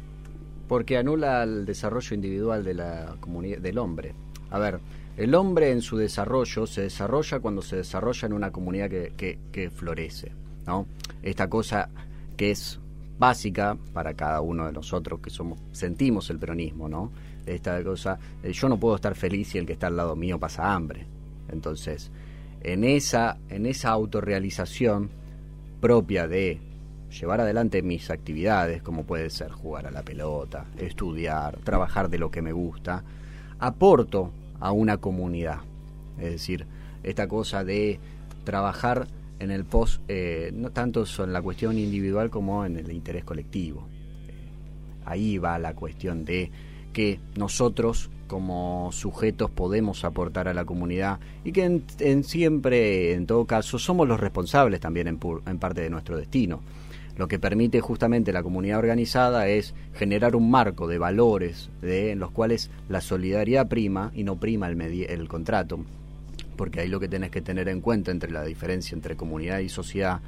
Porque 0.67 0.97
anula 0.97 1.43
el 1.43 1.65
desarrollo 1.65 2.15
individual 2.15 2.63
del 2.63 3.77
hombre. 3.77 4.13
A 4.49 4.59
ver, 4.59 4.79
el 5.17 5.35
hombre 5.35 5.71
en 5.71 5.81
su 5.81 5.97
desarrollo 5.97 6.67
se 6.67 6.81
desarrolla 6.81 7.39
cuando 7.39 7.61
se 7.61 7.77
desarrolla 7.77 8.27
en 8.27 8.33
una 8.33 8.51
comunidad 8.51 8.89
que, 8.89 9.39
que 9.51 9.69
florece. 9.69 10.31
¿no? 10.65 10.87
Esta 11.21 11.49
cosa 11.49 11.89
que 12.37 12.51
es 12.51 12.79
básica 13.17 13.77
para 13.93 14.13
cada 14.15 14.41
uno 14.41 14.65
de 14.65 14.73
nosotros 14.73 15.19
que 15.19 15.29
somos 15.29 15.59
sentimos 15.71 16.29
el 16.29 16.39
peronismo, 16.39 16.89
¿no? 16.89 17.11
Esta 17.45 17.83
cosa, 17.83 18.19
eh, 18.41 18.53
yo 18.53 18.69
no 18.69 18.79
puedo 18.79 18.95
estar 18.95 19.15
feliz 19.15 19.49
si 19.49 19.57
el 19.57 19.65
que 19.65 19.73
está 19.73 19.87
al 19.87 19.97
lado 19.97 20.15
mío 20.15 20.39
pasa 20.39 20.73
hambre. 20.73 21.05
Entonces, 21.49 22.11
en 22.61 22.83
esa 22.83 23.37
en 23.49 23.65
esa 23.65 23.89
autorrealización 23.89 25.09
propia 25.81 26.27
de 26.27 26.61
llevar 27.19 27.41
adelante 27.41 27.81
mis 27.81 28.09
actividades, 28.09 28.81
como 28.81 29.03
puede 29.03 29.29
ser 29.29 29.51
jugar 29.51 29.85
a 29.85 29.91
la 29.91 30.03
pelota, 30.03 30.65
estudiar, 30.77 31.59
trabajar 31.59 32.09
de 32.09 32.17
lo 32.17 32.31
que 32.31 32.41
me 32.41 32.51
gusta, 32.51 33.03
aporto 33.59 34.31
a 34.59 34.71
una 34.71 34.97
comunidad. 34.97 35.59
Es 36.17 36.31
decir, 36.31 36.65
esta 37.03 37.27
cosa 37.27 37.63
de 37.63 37.99
trabajar 38.43 39.07
en 39.39 39.51
el 39.51 39.65
post, 39.65 40.01
eh, 40.07 40.51
no 40.53 40.71
tanto 40.71 41.05
en 41.19 41.33
la 41.33 41.41
cuestión 41.41 41.77
individual 41.77 42.29
como 42.29 42.65
en 42.65 42.77
el 42.77 42.91
interés 42.91 43.23
colectivo. 43.23 43.87
ahí 45.05 45.37
va 45.37 45.59
la 45.59 45.75
cuestión 45.75 46.23
de 46.23 46.49
que 46.93 47.19
nosotros 47.35 48.09
como 48.27 48.89
sujetos 48.91 49.51
podemos 49.51 50.05
aportar 50.05 50.47
a 50.47 50.53
la 50.53 50.65
comunidad 50.65 51.19
y 51.43 51.51
que 51.51 51.81
en, 51.99 52.23
siempre, 52.23 53.13
en 53.13 53.27
todo 53.27 53.45
caso, 53.45 53.77
somos 53.77 54.07
los 54.07 54.19
responsables 54.19 54.79
también 54.79 55.07
en, 55.07 55.19
en 55.45 55.59
parte 55.59 55.81
de 55.81 55.89
nuestro 55.89 56.17
destino. 56.17 56.61
Lo 57.15 57.27
que 57.27 57.37
permite 57.37 57.79
justamente 57.79 58.33
la 58.33 58.41
comunidad 58.41 58.79
organizada 58.79 59.47
es 59.47 59.75
generar 59.93 60.35
un 60.35 60.49
marco 60.49 60.87
de 60.87 60.97
valores 60.97 61.69
de, 61.81 62.11
en 62.11 62.19
los 62.19 62.31
cuales 62.31 62.71
la 62.89 63.01
solidaridad 63.01 63.67
prima 63.67 64.11
y 64.15 64.23
no 64.23 64.37
prima 64.39 64.67
el, 64.67 64.81
el 64.81 65.27
contrato 65.27 65.79
porque 66.55 66.81
ahí 66.81 66.87
lo 66.87 66.99
que 66.99 67.07
tenés 67.07 67.31
que 67.31 67.41
tener 67.41 67.67
en 67.67 67.81
cuenta 67.81 68.11
entre 68.11 68.31
la 68.31 68.43
diferencia 68.43 68.95
entre 68.95 69.15
comunidad 69.15 69.59
y 69.59 69.69
sociedad, 69.69 70.21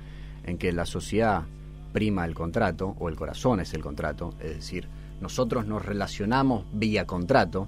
en 0.43 0.57
que 0.57 0.72
la 0.72 0.86
sociedad 0.86 1.43
prima 1.93 2.25
el 2.25 2.34
contrato, 2.34 2.95
o 3.00 3.10
el 3.10 3.15
corazón 3.15 3.60
es 3.60 3.74
el 3.74 3.81
contrato, 3.81 4.34
es 4.41 4.55
decir, 4.55 4.88
nosotros 5.22 5.65
nos 5.65 5.86
relacionamos 5.86 6.65
vía 6.74 7.05
contrato 7.05 7.67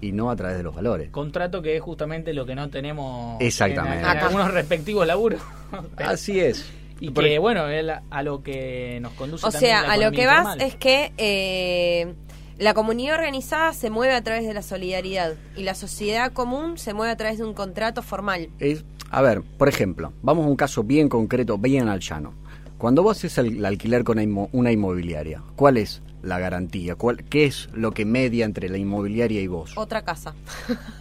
y 0.00 0.12
no 0.12 0.30
a 0.30 0.36
través 0.36 0.56
de 0.58 0.62
los 0.62 0.74
valores. 0.74 1.10
Contrato 1.10 1.62
que 1.62 1.76
es 1.76 1.82
justamente 1.82 2.34
lo 2.34 2.46
que 2.46 2.54
no 2.54 2.68
tenemos 2.68 3.40
Exactamente. 3.40 3.98
en, 3.98 4.04
en 4.04 4.18
algunos 4.18 4.52
respectivos 4.52 5.06
laburos. 5.06 5.40
Así 5.96 6.40
es. 6.40 6.70
Y 6.98 7.10
que, 7.10 7.38
bueno, 7.38 7.68
es 7.68 7.84
a 8.08 8.22
lo 8.22 8.42
que 8.42 9.00
nos 9.02 9.12
conduce. 9.12 9.46
O 9.46 9.50
sea, 9.50 9.80
a 9.80 9.98
lo 9.98 10.12
que 10.12 10.24
vas 10.24 10.56
es 10.58 10.76
que 10.76 11.12
eh, 11.18 12.14
la 12.58 12.72
comunidad 12.72 13.16
organizada 13.16 13.74
se 13.74 13.90
mueve 13.90 14.14
a 14.14 14.22
través 14.22 14.46
de 14.46 14.54
la 14.54 14.62
solidaridad 14.62 15.34
y 15.58 15.64
la 15.64 15.74
sociedad 15.74 16.32
común 16.32 16.78
se 16.78 16.94
mueve 16.94 17.12
a 17.12 17.16
través 17.18 17.36
de 17.36 17.44
un 17.44 17.52
contrato 17.52 18.00
formal. 18.00 18.48
Es, 18.60 18.82
a 19.10 19.20
ver, 19.20 19.42
por 19.42 19.68
ejemplo, 19.68 20.14
vamos 20.22 20.46
a 20.46 20.48
un 20.48 20.56
caso 20.56 20.84
bien 20.84 21.10
concreto, 21.10 21.58
bien 21.58 21.88
al 21.88 22.00
llano. 22.00 22.32
Cuando 22.78 23.02
vos 23.02 23.18
haces 23.18 23.36
el, 23.36 23.58
el 23.58 23.64
alquiler 23.66 24.02
con 24.02 24.18
una 24.52 24.72
inmobiliaria, 24.72 25.42
¿cuál 25.54 25.76
es 25.76 26.00
la 26.22 26.38
garantía? 26.38 26.94
¿Cuál, 26.94 27.24
¿Qué 27.24 27.44
es 27.44 27.68
lo 27.72 27.92
que 27.92 28.04
media 28.04 28.44
entre 28.44 28.68
la 28.68 28.78
inmobiliaria 28.78 29.40
y 29.40 29.46
vos? 29.46 29.72
Otra 29.76 30.02
casa. 30.02 30.34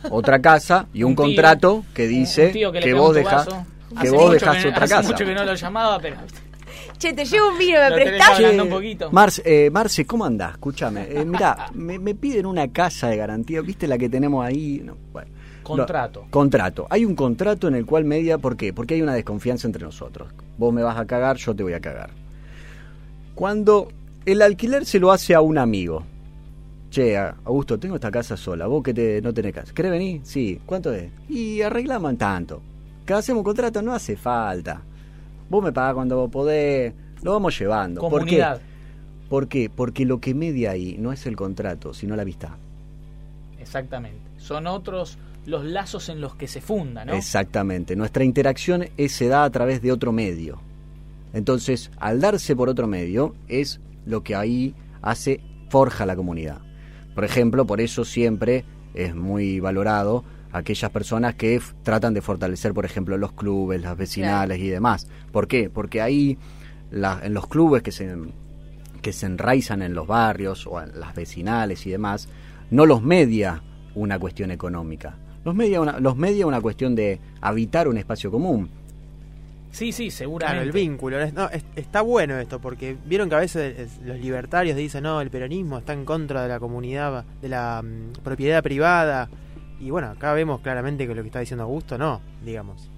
Otra 0.10 0.42
casa 0.42 0.88
y 0.94 1.04
un, 1.04 1.12
un 1.12 1.16
tío, 1.16 1.26
contrato 1.26 1.86
que 1.94 2.08
dice 2.08 2.52
que, 2.52 2.80
que 2.80 2.94
vos 2.94 3.16
dejás 3.16 3.48
que 4.02 4.10
vos 4.10 4.32
dejás 4.32 4.66
otra 4.66 4.84
hace 4.84 4.96
casa. 4.96 5.10
mucho 5.10 5.26
que 5.26 5.34
no 5.34 5.46
lo 5.46 5.56
llamaba, 5.56 6.00
pero 6.00 6.18
Che, 6.98 7.14
te 7.14 7.26
llevo 7.26 7.50
un 7.50 7.58
vino, 7.58 7.80
¿me 7.80 7.90
Lo 7.90 7.96
prestás? 7.96 8.38
tenés 8.38 8.62
un 8.62 8.70
poquito. 8.70 9.12
Marce, 9.12 9.42
eh, 9.46 9.70
Marce, 9.70 10.06
¿cómo 10.06 10.26
andás? 10.26 10.54
Escúchame. 10.54 11.08
Eh, 11.10 11.26
mirá, 11.26 11.70
me, 11.74 12.00
me, 12.00 12.16
piden 12.16 12.46
una 12.46 12.70
casa 12.70 13.10
de 13.10 13.18
garantía. 13.18 13.62
¿Viste 13.62 13.86
la 13.88 13.98
que 13.98 14.08
tenemos 14.08 14.46
ahí? 14.46 14.82
No, 14.84 14.96
bueno. 15.12 15.30
Contrato. 15.62 16.22
No, 16.22 16.32
contrato. 16.32 16.88
Hay 16.90 17.06
un 17.06 17.16
contrato 17.16 17.68
en 17.68 17.76
el 17.76 17.86
cual 17.86 18.06
media, 18.06 18.38
¿por 18.38 18.56
qué? 18.56 18.72
Porque 18.72 18.94
hay 18.94 19.02
una 19.02 19.14
desconfianza 19.14 19.68
entre 19.68 19.84
nosotros. 19.84 20.30
Vos 20.58 20.74
me 20.74 20.84
vas 20.84 20.98
a 20.98 21.06
cagar, 21.06 21.38
yo 21.38 21.56
te 21.56 21.64
voy 21.64 21.74
a 21.74 21.80
cagar. 21.82 22.12
Cuando 23.34 23.90
el 24.26 24.42
alquiler 24.42 24.86
se 24.86 25.00
lo 25.00 25.12
hace 25.12 25.34
a 25.36 25.42
un 25.42 25.58
amigo. 25.58 26.04
Che, 26.90 27.18
Augusto, 27.18 27.78
tengo 27.78 27.96
esta 27.96 28.12
casa 28.12 28.38
sola. 28.38 28.68
Vos 28.68 28.84
que 28.84 28.94
te, 28.94 29.22
no 29.22 29.34
tenés 29.34 29.54
casa. 29.54 29.74
¿Querés 29.74 29.92
venir? 29.92 30.22
Sí. 30.24 30.60
¿Cuánto 30.66 30.94
es? 30.94 31.10
Y 31.30 31.62
arreglamos 31.62 32.12
en 32.12 32.18
tanto. 32.18 32.62
Que 33.06 33.14
hacemos 33.14 33.40
un 33.42 33.46
contrato, 33.46 33.82
no 33.82 33.94
hace 33.94 34.16
falta. 34.16 34.82
Vos 35.50 35.64
me 35.64 35.72
pagás 35.72 35.94
cuando 35.94 36.18
vos 36.18 36.32
podés. 36.32 36.94
Lo 37.22 37.34
vamos 37.34 37.58
llevando. 37.58 38.02
Comunidad. 38.02 38.54
¿Por 38.54 38.60
qué? 38.60 39.30
¿Por 39.30 39.48
qué? 39.48 39.70
Porque 39.70 40.06
lo 40.06 40.20
que 40.20 40.34
media 40.34 40.72
ahí 40.72 40.96
no 40.98 41.12
es 41.12 41.26
el 41.26 41.36
contrato, 41.36 41.94
sino 41.94 42.16
la 42.16 42.22
amistad. 42.22 42.52
Exactamente. 43.60 44.22
Son 44.38 44.68
otros 44.68 45.18
los 45.46 45.64
lazos 45.66 46.10
en 46.10 46.22
los 46.22 46.36
que 46.36 46.48
se 46.48 46.62
funda, 46.62 47.06
¿no? 47.06 47.14
Exactamente. 47.14 47.96
Nuestra 47.96 48.24
interacción 48.24 48.86
es, 48.98 49.12
se 49.12 49.28
da 49.28 49.44
a 49.44 49.50
través 49.50 49.82
de 49.82 49.92
otro 49.92 50.12
medio. 50.12 50.60
Entonces, 51.34 51.92
al 51.98 52.22
darse 52.22 52.56
por 52.56 52.70
otro 52.70 52.88
medio, 52.88 53.36
es 53.48 53.80
lo 54.06 54.24
que 54.24 54.36
ahí 54.36 54.76
hace, 55.02 55.42
forja 55.70 56.06
la 56.06 56.16
comunidad. 56.16 56.62
Por 57.14 57.24
ejemplo, 57.24 57.66
por 57.66 57.82
eso 57.82 58.06
siempre 58.06 58.66
es 58.94 59.16
muy 59.16 59.60
valorado 59.60 60.24
aquellas 60.52 60.90
personas 60.92 61.36
que 61.36 61.62
tratan 61.84 62.14
de 62.14 62.22
fortalecer, 62.22 62.74
por 62.74 62.86
ejemplo, 62.86 63.18
los 63.18 63.34
clubes, 63.34 63.82
las 63.82 63.98
vecinales 63.98 64.58
claro. 64.58 64.68
y 64.68 64.70
demás. 64.70 65.08
¿Por 65.32 65.48
qué? 65.48 65.70
Porque 65.70 66.02
ahí, 66.02 66.38
la, 66.92 67.20
en 67.24 67.34
los 67.34 67.48
clubes 67.48 67.84
que 67.84 67.92
se, 67.92 68.16
que 69.02 69.12
se 69.12 69.26
enraizan 69.26 69.82
en 69.82 69.94
los 69.94 70.08
barrios 70.08 70.66
o 70.66 70.82
en 70.82 71.00
las 71.00 71.14
vecinales 71.14 71.86
y 71.86 71.92
demás, 71.92 72.30
no 72.72 72.86
los 72.86 73.02
media 73.02 73.62
una 73.96 74.18
cuestión 74.18 74.52
económica. 74.52 75.18
Los 75.44 75.56
media 75.56 75.82
una, 75.82 76.00
los 76.00 76.16
media 76.16 76.48
una 76.48 76.62
cuestión 76.62 76.96
de 76.96 77.20
habitar 77.42 77.88
un 77.88 77.98
espacio 77.98 78.32
común. 78.32 78.70
Sí, 79.76 79.92
sí, 79.92 80.10
seguramente. 80.10 80.64
Claro, 80.64 80.66
el 80.66 80.72
vínculo. 80.72 81.32
No, 81.34 81.50
es, 81.50 81.66
está 81.76 82.00
bueno 82.00 82.40
esto, 82.40 82.62
porque 82.62 82.96
vieron 83.06 83.28
que 83.28 83.36
a 83.36 83.40
veces 83.40 84.00
los 84.06 84.18
libertarios 84.18 84.78
dicen, 84.78 85.04
no, 85.04 85.20
el 85.20 85.30
peronismo 85.30 85.80
está 85.80 85.92
en 85.92 86.06
contra 86.06 86.44
de 86.44 86.48
la 86.48 86.62
comunidad, 86.62 87.26
de 87.42 87.50
la 87.50 87.82
um, 87.84 88.14
propiedad 88.24 88.64
privada. 88.64 89.28
Y 89.82 89.90
bueno, 89.90 90.12
acá 90.12 90.32
vemos 90.32 90.62
claramente 90.62 91.06
que 91.06 91.14
lo 91.14 91.22
que 91.22 91.28
está 91.28 91.42
diciendo 91.42 91.66
Augusto, 91.66 91.98
no, 91.98 92.22
digamos. 92.42 92.90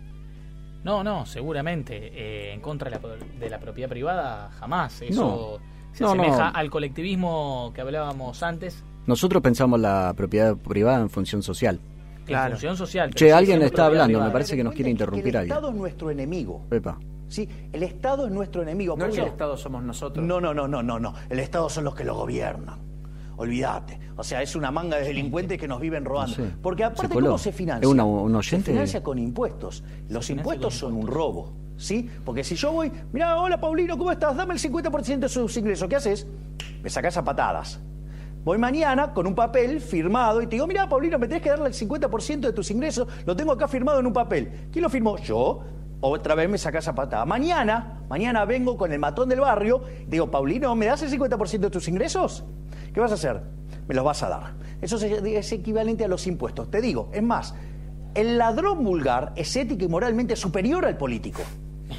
No, 0.83 1.03
no, 1.03 1.25
seguramente. 1.25 2.11
Eh, 2.13 2.53
en 2.53 2.61
contra 2.61 2.91
de 2.91 2.99
la, 2.99 3.15
de 3.39 3.49
la, 3.49 3.57
propiedad 3.57 3.89
privada, 3.89 4.51
jamás. 4.59 5.01
Eso 5.01 5.59
no, 5.59 5.93
se 5.93 6.03
no, 6.03 6.09
asemeja 6.11 6.51
no. 6.51 6.57
al 6.59 6.69
colectivismo 6.69 7.71
que 7.73 7.81
hablábamos 7.81 8.43
antes. 8.43 8.83
Nosotros 9.07 9.41
pensamos 9.41 9.79
la 9.79 10.13
propiedad 10.15 10.55
privada 10.55 11.01
en 11.01 11.09
función 11.09 11.41
social. 11.41 11.79
Claro. 12.27 12.51
Función 12.51 12.77
social. 12.77 13.13
Che, 13.13 13.31
alguien 13.31 13.61
está 13.61 13.85
hablando, 13.85 14.21
me 14.21 14.29
parece 14.29 14.55
que 14.55 14.63
nos 14.63 14.73
quiere 14.73 14.91
interrumpir 14.91 15.29
el 15.29 15.35
alguien. 15.37 15.51
El 15.51 15.57
Estado 15.57 15.69
es 15.69 15.75
nuestro 15.75 16.11
enemigo. 16.11 16.65
Pepa. 16.69 16.97
Sí, 17.29 17.47
el 17.73 17.83
Estado 17.83 18.25
es 18.25 18.31
nuestro 18.31 18.61
enemigo. 18.61 18.95
No 18.97 19.05
es 19.05 19.15
que 19.15 19.21
el 19.21 19.27
Estado 19.27 19.57
somos 19.57 19.83
nosotros. 19.83 20.25
No, 20.25 20.39
no, 20.39 20.53
no, 20.53 20.67
no, 20.67 20.81
no, 20.83 20.99
no. 20.99 21.13
El 21.29 21.39
Estado 21.39 21.69
son 21.69 21.83
los 21.83 21.95
que 21.95 22.03
lo 22.03 22.15
gobiernan. 22.15 22.79
Olvídate. 23.37 23.99
O 24.15 24.23
sea, 24.23 24.41
es 24.41 24.55
una 24.55 24.71
manga 24.71 24.97
de 24.97 25.03
delincuentes 25.03 25.59
que 25.59 25.67
nos 25.67 25.79
viven 25.79 26.03
robando. 26.05 26.35
No 26.37 26.45
sé. 26.45 26.51
Porque 26.61 26.83
aparte, 26.83 27.07
Se 27.07 27.21
¿cómo 27.21 27.37
se 27.37 27.51
financia? 27.51 27.85
¿Es 27.85 27.91
una, 27.91 28.03
un 28.03 28.35
oyente? 28.35 28.65
Se 28.65 28.71
financia 28.71 29.03
con 29.03 29.19
impuestos. 29.19 29.83
Los 30.09 30.29
impuestos 30.29 30.73
son 30.73 30.93
un 30.93 31.07
robo. 31.07 31.53
¿Sí? 31.77 32.09
Porque 32.25 32.43
si 32.43 32.55
yo 32.55 32.71
voy, 32.71 32.91
mira, 33.13 33.39
hola 33.39 33.59
Paulino, 33.61 33.95
¿cómo 33.99 34.11
estás? 34.11 34.35
Dame 34.35 34.55
el 34.55 34.59
50% 34.59 35.19
de 35.19 35.29
sus 35.29 35.55
ingresos. 35.57 35.87
¿Qué 35.87 35.95
haces? 35.95 36.25
Me 36.81 36.89
sacás 36.89 37.15
a 37.17 37.23
patadas. 37.23 37.79
Voy 38.47 38.57
mañana 38.57 39.11
con 39.13 39.27
un 39.27 39.35
papel 39.35 39.81
firmado 39.81 40.41
y 40.41 40.47
te 40.47 40.51
digo, 40.51 40.65
mira, 40.67 40.87
Paulino, 40.87 41.19
me 41.19 41.27
tenés 41.27 41.43
que 41.43 41.49
darle 41.49 41.67
el 41.67 41.73
50% 41.73 42.39
de 42.39 42.53
tus 42.53 42.71
ingresos, 42.71 43.05
lo 43.25 43.35
tengo 43.35 43.51
acá 43.51 43.67
firmado 43.67 43.99
en 43.99 44.07
un 44.07 44.13
papel. 44.13 44.69
¿Quién 44.71 44.83
lo 44.83 44.89
firmó? 44.89 45.17
Yo. 45.17 45.65
Otra 45.99 46.33
vez 46.33 46.49
me 46.49 46.57
sacás 46.57 46.87
a 46.87 46.95
patada. 46.95 47.25
Mañana, 47.25 48.05
mañana 48.07 48.45
vengo 48.45 48.77
con 48.77 48.93
el 48.93 48.99
matón 48.99 49.27
del 49.27 49.41
barrio, 49.41 49.81
digo, 50.07 50.31
Paulino, 50.31 50.73
¿me 50.75 50.85
das 50.85 51.01
el 51.01 51.11
50% 51.11 51.59
de 51.59 51.69
tus 51.69 51.89
ingresos? 51.89 52.45
¿Qué 52.93 53.01
vas 53.01 53.11
a 53.11 53.15
hacer? 53.15 53.41
Me 53.85 53.93
los 53.93 54.05
vas 54.05 54.23
a 54.23 54.29
dar. 54.29 54.53
Eso 54.79 54.95
es 54.95 55.51
equivalente 55.51 56.05
a 56.05 56.07
los 56.07 56.25
impuestos. 56.25 56.71
Te 56.71 56.79
digo, 56.79 57.09
es 57.11 57.23
más, 57.23 57.53
el 58.15 58.37
ladrón 58.37 58.81
vulgar 58.81 59.33
es 59.35 59.53
ética 59.57 59.83
y 59.83 59.89
moralmente 59.89 60.37
superior 60.37 60.85
al 60.85 60.95
político. 60.95 61.41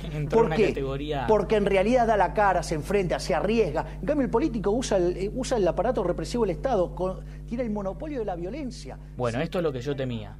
¿Por 0.30 0.54
qué? 0.54 0.68
Categoría... 0.68 1.26
Porque 1.26 1.56
en 1.56 1.66
realidad 1.66 2.06
da 2.06 2.16
la 2.16 2.32
cara, 2.34 2.62
se 2.62 2.74
enfrenta, 2.74 3.18
se 3.18 3.34
arriesga. 3.34 3.86
En 4.00 4.06
cambio, 4.06 4.24
el 4.24 4.30
político 4.30 4.70
usa 4.70 4.98
el, 4.98 5.30
usa 5.34 5.56
el 5.58 5.66
aparato 5.66 6.02
represivo 6.02 6.44
del 6.44 6.56
Estado, 6.56 6.94
con, 6.94 7.20
tiene 7.46 7.64
el 7.64 7.70
monopolio 7.70 8.20
de 8.20 8.24
la 8.24 8.36
violencia. 8.36 8.98
Bueno, 9.16 9.38
¿sí? 9.38 9.44
esto 9.44 9.58
es 9.58 9.64
lo 9.64 9.72
que 9.72 9.80
yo 9.80 9.94
temía. 9.96 10.36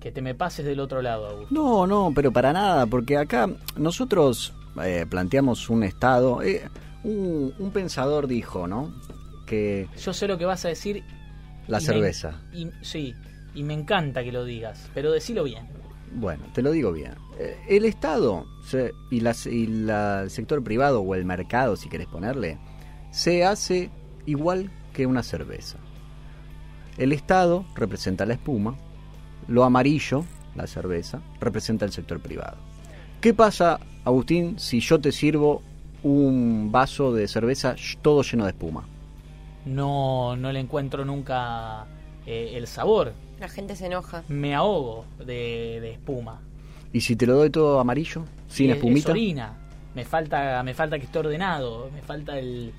Que 0.00 0.12
te 0.12 0.22
me 0.22 0.34
pases 0.34 0.64
del 0.64 0.80
otro 0.80 1.02
lado, 1.02 1.28
Augusto. 1.28 1.54
No, 1.54 1.86
no, 1.86 2.12
pero 2.14 2.30
para 2.30 2.52
nada, 2.52 2.86
porque 2.86 3.16
acá 3.16 3.48
nosotros 3.76 4.54
eh, 4.84 5.06
planteamos 5.08 5.68
un 5.70 5.82
Estado. 5.82 6.42
Eh, 6.42 6.62
un, 7.02 7.54
un 7.58 7.70
pensador 7.70 8.26
dijo, 8.26 8.66
¿no? 8.68 8.94
Que. 9.46 9.88
Yo 9.98 10.12
sé 10.12 10.28
lo 10.28 10.38
que 10.38 10.44
vas 10.44 10.64
a 10.64 10.68
decir 10.68 11.02
La 11.66 11.80
cerveza. 11.80 12.40
y, 12.52 12.68
sí, 12.82 13.14
y 13.54 13.62
me 13.62 13.74
encanta 13.74 14.22
que 14.22 14.32
lo 14.32 14.44
digas, 14.44 14.88
pero 14.92 15.10
decilo 15.10 15.44
bien. 15.44 15.66
Bueno, 16.12 16.44
te 16.52 16.62
lo 16.62 16.70
digo 16.70 16.92
bien. 16.92 17.14
Eh, 17.38 17.56
el 17.68 17.84
Estado 17.84 18.46
y, 19.10 19.18
el 19.18 20.30
sector 20.30 20.62
privado 20.62 21.00
o 21.00 21.14
el 21.14 21.24
mercado, 21.24 21.76
si 21.76 21.88
querés 21.88 22.06
ponerle, 22.06 22.58
se 23.10 23.44
hace 23.44 23.90
igual 24.26 24.70
que 24.92 25.06
una 25.06 25.22
cerveza. 25.22 25.78
El 26.98 27.12
Estado 27.12 27.64
representa 27.74 28.26
la 28.26 28.34
espuma, 28.34 28.76
lo 29.48 29.64
amarillo, 29.64 30.24
la 30.54 30.66
cerveza, 30.66 31.20
representa 31.40 31.84
el 31.84 31.92
sector 31.92 32.20
privado. 32.20 32.56
¿Qué 33.20 33.34
pasa, 33.34 33.80
Agustín, 34.04 34.58
si 34.58 34.80
yo 34.80 35.00
te 35.00 35.12
sirvo 35.12 35.62
un 36.02 36.70
vaso 36.70 37.12
de 37.12 37.28
cerveza 37.28 37.74
todo 38.02 38.22
lleno 38.22 38.44
de 38.44 38.50
espuma? 38.50 38.86
No, 39.64 40.36
no 40.36 40.52
le 40.52 40.60
encuentro 40.60 41.04
nunca 41.04 41.86
eh, 42.24 42.52
el 42.54 42.66
sabor. 42.66 43.12
La 43.40 43.48
gente 43.48 43.76
se 43.76 43.86
enoja. 43.86 44.22
Me 44.28 44.54
ahogo 44.54 45.04
de, 45.18 45.92
espuma. 45.92 46.40
¿Y 46.96 47.02
si 47.02 47.14
te 47.14 47.26
lo 47.26 47.36
doy 47.36 47.50
todo 47.50 47.78
amarillo? 47.78 48.24
¿Sin 48.48 48.70
espumita? 48.70 49.10
orina. 49.10 49.52
Me 49.94 50.06
falta, 50.06 50.62
me 50.62 50.72
falta 50.72 50.98
que 50.98 51.04
esté 51.04 51.18
ordenado. 51.18 51.90
Me 51.92 52.00
falta 52.00 52.38
el, 52.38 52.72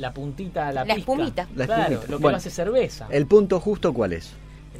la 0.00 0.12
puntita, 0.12 0.72
la, 0.72 0.84
la 0.84 0.94
espumita. 0.94 1.46
La 1.54 1.66
claro, 1.66 2.00
lo 2.08 2.18
que 2.18 2.26
hace 2.26 2.50
cerveza. 2.50 3.06
¿El 3.08 3.26
punto 3.26 3.60
justo 3.60 3.94
cuál 3.94 4.14
es? 4.14 4.32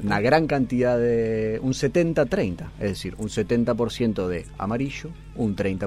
Una 0.02 0.20
gran 0.20 0.48
cantidad 0.48 0.98
de... 0.98 1.60
un 1.62 1.74
70-30. 1.74 2.70
Es 2.80 2.88
decir, 2.90 3.14
un 3.18 3.28
70% 3.28 4.26
de 4.26 4.46
amarillo, 4.58 5.10
un 5.36 5.54
30% 5.54 5.86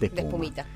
de 0.00 0.06
espuma. 0.06 0.10
De 0.10 0.20
espumita. 0.20 0.66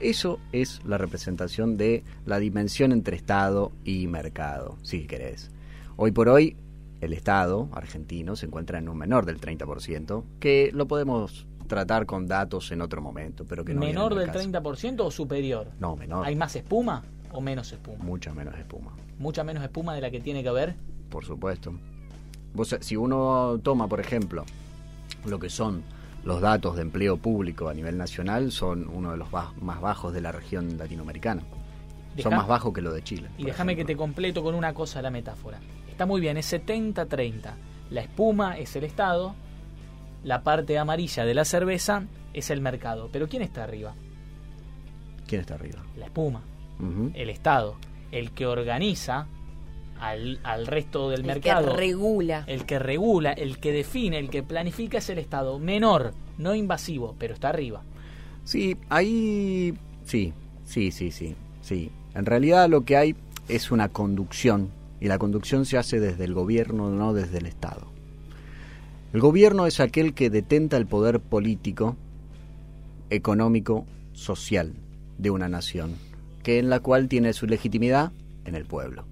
Eso 0.00 0.40
es 0.52 0.80
la 0.86 0.96
representación 0.96 1.76
de 1.76 2.04
la 2.24 2.38
dimensión 2.38 2.90
entre 2.90 3.16
Estado 3.16 3.70
y 3.84 4.06
mercado, 4.06 4.78
si 4.80 5.06
querés. 5.06 5.50
Hoy 5.96 6.10
por 6.10 6.30
hoy, 6.30 6.56
el 7.00 7.12
Estado 7.12 7.68
argentino 7.72 8.36
se 8.36 8.46
encuentra 8.46 8.78
en 8.78 8.88
un 8.88 8.98
menor 8.98 9.26
del 9.26 9.40
30%, 9.40 10.24
que 10.40 10.70
lo 10.72 10.86
podemos 10.86 11.46
tratar 11.66 12.06
con 12.06 12.26
datos 12.26 12.70
en 12.72 12.82
otro 12.82 13.00
momento, 13.00 13.44
pero 13.46 13.64
que 13.64 13.74
no 13.74 13.80
¿Menor 13.80 14.14
del 14.14 14.30
30% 14.30 15.00
o 15.00 15.10
superior? 15.10 15.70
No, 15.78 15.96
menor. 15.96 16.26
¿Hay 16.26 16.36
más 16.36 16.54
espuma 16.56 17.02
o 17.32 17.40
menos 17.40 17.72
espuma? 17.72 18.04
Mucha 18.04 18.32
menos 18.32 18.56
espuma. 18.58 18.92
¿Mucha 19.18 19.44
menos 19.44 19.62
espuma 19.62 19.94
de 19.94 20.00
la 20.00 20.10
que 20.10 20.20
tiene 20.20 20.42
que 20.42 20.48
haber? 20.48 20.76
Por 21.10 21.24
supuesto. 21.24 21.74
si 22.80 22.96
uno 22.96 23.58
toma, 23.62 23.88
por 23.88 24.00
ejemplo, 24.00 24.44
lo 25.24 25.38
que 25.38 25.50
son 25.50 25.82
los 26.24 26.40
datos 26.40 26.76
de 26.76 26.82
empleo 26.82 27.16
público 27.18 27.68
a 27.68 27.74
nivel 27.74 27.98
nacional, 27.98 28.50
son 28.50 28.88
uno 28.88 29.12
de 29.12 29.16
los 29.18 29.28
más 29.32 29.80
bajos 29.80 30.12
de 30.12 30.20
la 30.20 30.32
región 30.32 30.78
latinoamericana. 30.78 31.42
son 32.16 32.34
más 32.34 32.46
bajos 32.46 32.72
que 32.72 32.80
lo 32.80 32.92
de 32.92 33.02
Chile. 33.02 33.28
Y 33.36 33.44
déjame 33.44 33.76
que 33.76 33.84
te 33.84 33.96
completo 33.96 34.42
con 34.42 34.54
una 34.54 34.72
cosa 34.72 35.02
la 35.02 35.10
metáfora. 35.10 35.60
Está 35.94 36.06
muy 36.06 36.20
bien, 36.20 36.36
es 36.36 36.52
70-30. 36.52 37.52
La 37.90 38.00
espuma 38.00 38.58
es 38.58 38.74
el 38.74 38.82
Estado, 38.82 39.36
la 40.24 40.42
parte 40.42 40.76
amarilla 40.76 41.24
de 41.24 41.34
la 41.34 41.44
cerveza 41.44 42.02
es 42.32 42.50
el 42.50 42.60
mercado. 42.60 43.10
Pero 43.12 43.28
¿quién 43.28 43.42
está 43.42 43.62
arriba? 43.62 43.94
¿Quién 45.28 45.42
está 45.42 45.54
arriba? 45.54 45.84
La 45.96 46.06
espuma, 46.06 46.42
el 47.14 47.30
Estado, 47.30 47.76
el 48.10 48.32
que 48.32 48.44
organiza 48.44 49.28
al, 50.00 50.66
resto 50.66 51.10
del 51.10 51.22
mercado. 51.22 51.68
El 51.68 51.70
que 51.70 51.76
regula. 51.76 52.44
El 52.48 52.66
que 52.66 52.80
regula, 52.80 53.30
el 53.30 53.58
que 53.58 53.70
define, 53.70 54.18
el 54.18 54.30
que 54.30 54.42
planifica 54.42 54.98
es 54.98 55.08
el 55.10 55.18
Estado. 55.18 55.60
Menor, 55.60 56.12
no 56.38 56.56
invasivo, 56.56 57.14
pero 57.20 57.34
está 57.34 57.50
arriba. 57.50 57.84
Sí, 58.42 58.76
ahí 58.88 59.78
sí, 60.04 60.32
sí, 60.64 60.90
sí, 60.90 61.12
sí, 61.12 61.36
sí. 61.62 61.92
En 62.16 62.26
realidad 62.26 62.68
lo 62.68 62.84
que 62.84 62.96
hay 62.96 63.14
es 63.46 63.70
una 63.70 63.90
conducción 63.90 64.70
y 65.04 65.08
la 65.08 65.18
conducción 65.18 65.66
se 65.66 65.76
hace 65.76 66.00
desde 66.00 66.24
el 66.24 66.32
gobierno, 66.32 66.88
no 66.88 67.12
desde 67.12 67.36
el 67.36 67.44
Estado. 67.44 67.88
El 69.12 69.20
gobierno 69.20 69.66
es 69.66 69.78
aquel 69.78 70.14
que 70.14 70.30
detenta 70.30 70.78
el 70.78 70.86
poder 70.86 71.20
político, 71.20 71.94
económico, 73.10 73.84
social 74.14 74.72
de 75.18 75.28
una 75.28 75.46
nación, 75.46 75.92
que 76.42 76.58
en 76.58 76.70
la 76.70 76.80
cual 76.80 77.08
tiene 77.08 77.34
su 77.34 77.46
legitimidad 77.46 78.12
en 78.46 78.54
el 78.54 78.64
pueblo. 78.64 79.04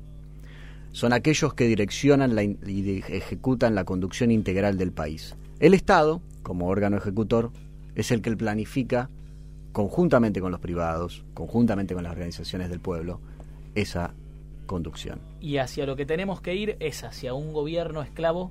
Son 0.93 1.13
aquellos 1.13 1.53
que 1.53 1.67
direccionan 1.67 2.59
y 2.67 3.03
ejecutan 3.09 3.75
la 3.75 3.85
conducción 3.85 4.31
integral 4.31 4.79
del 4.79 4.93
país. 4.93 5.37
El 5.61 5.75
Estado, 5.75 6.23
como 6.43 6.69
órgano 6.69 6.97
ejecutor, 6.97 7.51
es 7.97 8.11
el 8.13 8.23
que 8.23 8.35
planifica 8.35 9.11
conjuntamente 9.73 10.41
con 10.41 10.53
los 10.53 10.61
privados, 10.61 11.23
conjuntamente 11.35 11.93
con 11.93 12.05
las 12.05 12.13
organizaciones 12.13 12.71
del 12.71 12.81
pueblo, 12.81 13.21
esa 13.75 14.15
conducción. 14.73 15.21
Y 15.41 15.59
hacia 15.59 15.85
lo 15.87 15.97
que 15.97 16.07
tenemos 16.07 16.41
que 16.41 16.55
ir 16.55 16.77
es 16.81 17.05
hacia 17.05 17.35
un 17.35 17.53
gobierno 17.53 18.03
esclavo 18.03 18.51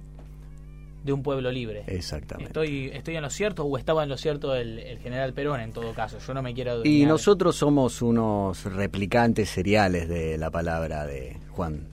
de 1.03 1.13
un 1.13 1.23
pueblo 1.23 1.51
libre. 1.51 1.83
Exactamente. 1.87 2.49
¿Estoy, 2.49 2.91
estoy 2.93 3.15
en 3.15 3.23
lo 3.23 3.29
cierto 3.31 3.65
o 3.65 3.77
estaba 3.77 4.03
en 4.03 4.09
lo 4.09 4.17
cierto 4.17 4.55
el, 4.55 4.99
general 5.01 5.33
Perón 5.33 5.59
en 5.61 5.71
todo 5.71 5.93
caso? 5.93 6.19
Yo 6.19 6.33
no 6.35 6.43
me 6.43 6.53
quiero... 6.53 6.85
Y 6.85 7.05
nosotros 7.05 7.55
somos 7.55 8.03
unos 8.03 8.63
replicantes 8.65 9.49
seriales 9.49 10.07
de 10.07 10.37
la 10.37 10.51
palabra 10.51 11.07
de 11.07 11.37
Juan. 11.49 11.87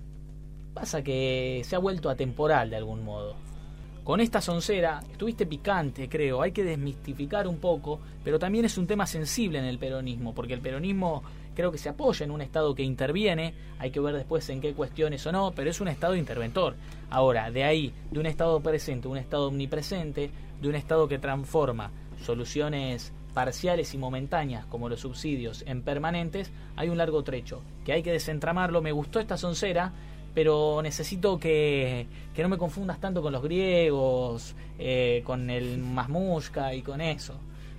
Pasa 0.74 1.02
que 1.02 1.62
se 1.64 1.74
ha 1.74 1.78
vuelto 1.78 2.10
atemporal 2.10 2.68
de 2.68 2.76
algún 2.76 3.02
modo. 3.02 3.34
Con 4.04 4.20
esta 4.20 4.40
soncera 4.40 5.00
estuviste 5.10 5.46
picante, 5.46 6.08
creo, 6.08 6.40
hay 6.42 6.52
que 6.52 6.64
desmistificar 6.64 7.46
un 7.46 7.58
poco, 7.58 8.00
pero 8.24 8.38
también 8.38 8.64
es 8.64 8.78
un 8.78 8.86
tema 8.86 9.06
sensible 9.06 9.58
en 9.58 9.64
el 9.64 9.78
peronismo, 9.78 10.34
porque 10.34 10.54
el 10.54 10.60
peronismo 10.60 11.22
creo 11.58 11.72
que 11.72 11.78
se 11.78 11.88
apoya 11.88 12.24
en 12.24 12.30
un 12.30 12.40
Estado 12.40 12.72
que 12.72 12.84
interviene, 12.84 13.52
hay 13.80 13.90
que 13.90 13.98
ver 13.98 14.14
después 14.14 14.48
en 14.48 14.60
qué 14.60 14.74
cuestiones 14.74 15.26
o 15.26 15.32
no, 15.32 15.50
pero 15.56 15.68
es 15.68 15.80
un 15.80 15.88
Estado 15.88 16.14
interventor. 16.14 16.76
Ahora, 17.10 17.50
de 17.50 17.64
ahí, 17.64 17.92
de 18.12 18.20
un 18.20 18.26
Estado 18.26 18.60
presente, 18.60 19.08
un 19.08 19.16
Estado 19.16 19.48
omnipresente, 19.48 20.30
de 20.62 20.68
un 20.68 20.76
Estado 20.76 21.08
que 21.08 21.18
transforma 21.18 21.90
soluciones 22.24 23.12
parciales 23.34 23.92
y 23.92 23.98
momentáneas 23.98 24.66
como 24.66 24.88
los 24.88 25.00
subsidios 25.00 25.64
en 25.66 25.82
permanentes, 25.82 26.52
hay 26.76 26.90
un 26.90 26.96
largo 26.96 27.24
trecho, 27.24 27.60
que 27.84 27.92
hay 27.92 28.04
que 28.04 28.12
desentramarlo. 28.12 28.80
Me 28.80 28.92
gustó 28.92 29.18
esta 29.18 29.36
soncera, 29.36 29.92
pero 30.36 30.80
necesito 30.80 31.40
que, 31.40 32.06
no 32.36 32.48
me 32.48 32.56
confundas 32.56 33.00
tanto 33.00 33.20
con 33.20 33.32
los 33.32 33.42
griegos, 33.42 34.54
eh, 34.78 35.22
con 35.24 35.50
el 35.50 35.78
masmushka 35.78 36.72
y 36.72 36.82
con 36.82 37.00
eso. 37.00 37.34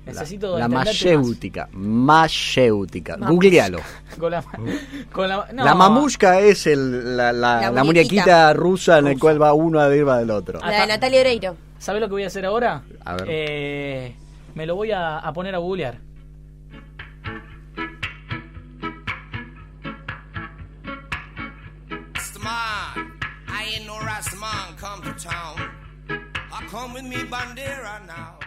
Necesito 0.10 0.58
la, 0.58 0.67
la 0.67 0.67
mayéutica, 0.67 1.69
mayéutica. 1.72 3.17
Googlealo. 3.17 3.80
con 4.19 4.32
la, 4.32 4.43
con 5.12 5.28
la, 5.30 5.48
la 5.52 5.76
mamushka 5.76 6.39
es 6.39 6.67
el, 6.67 7.17
la, 7.17 7.32
la, 7.32 7.84
muñequita 7.84 8.54
rusa 8.54 9.00
en 9.00 9.06
la 9.06 9.15
cual 9.15 9.41
va 9.41 9.54
uno 9.54 9.80
arriba 9.80 10.19
del 10.19 10.32
otro. 10.32 10.60
La 10.60 10.82
de 10.82 10.88
Natalia 10.88 11.22
Oreiro. 11.22 11.56
¿Sabes 11.78 12.02
lo 12.02 12.08
que 12.08 12.13
voy 12.13 12.24
a 12.24 12.28
hacer 12.28 12.45
ahora? 12.45 12.84
A 13.06 13.13
ver. 13.15 13.26
Eh, 13.30 14.15
me 14.56 14.65
lo 14.65 14.76
voy 14.76 14.91
a, 14.91 15.19
a 15.19 15.32
poner 15.34 15.56
a 15.56 15.60
googlear. 15.60 16.10
I 23.48 23.74
ain't 23.76 23.86
no 23.86 24.00
Rastaman 24.00 24.78
come 24.78 25.02
to 25.04 25.13
town. 25.19 25.58
I 26.10 26.65
come 26.69 26.93
with 26.93 27.04
me 27.04 27.17
bandera 27.17 28.06
now. 28.08 28.39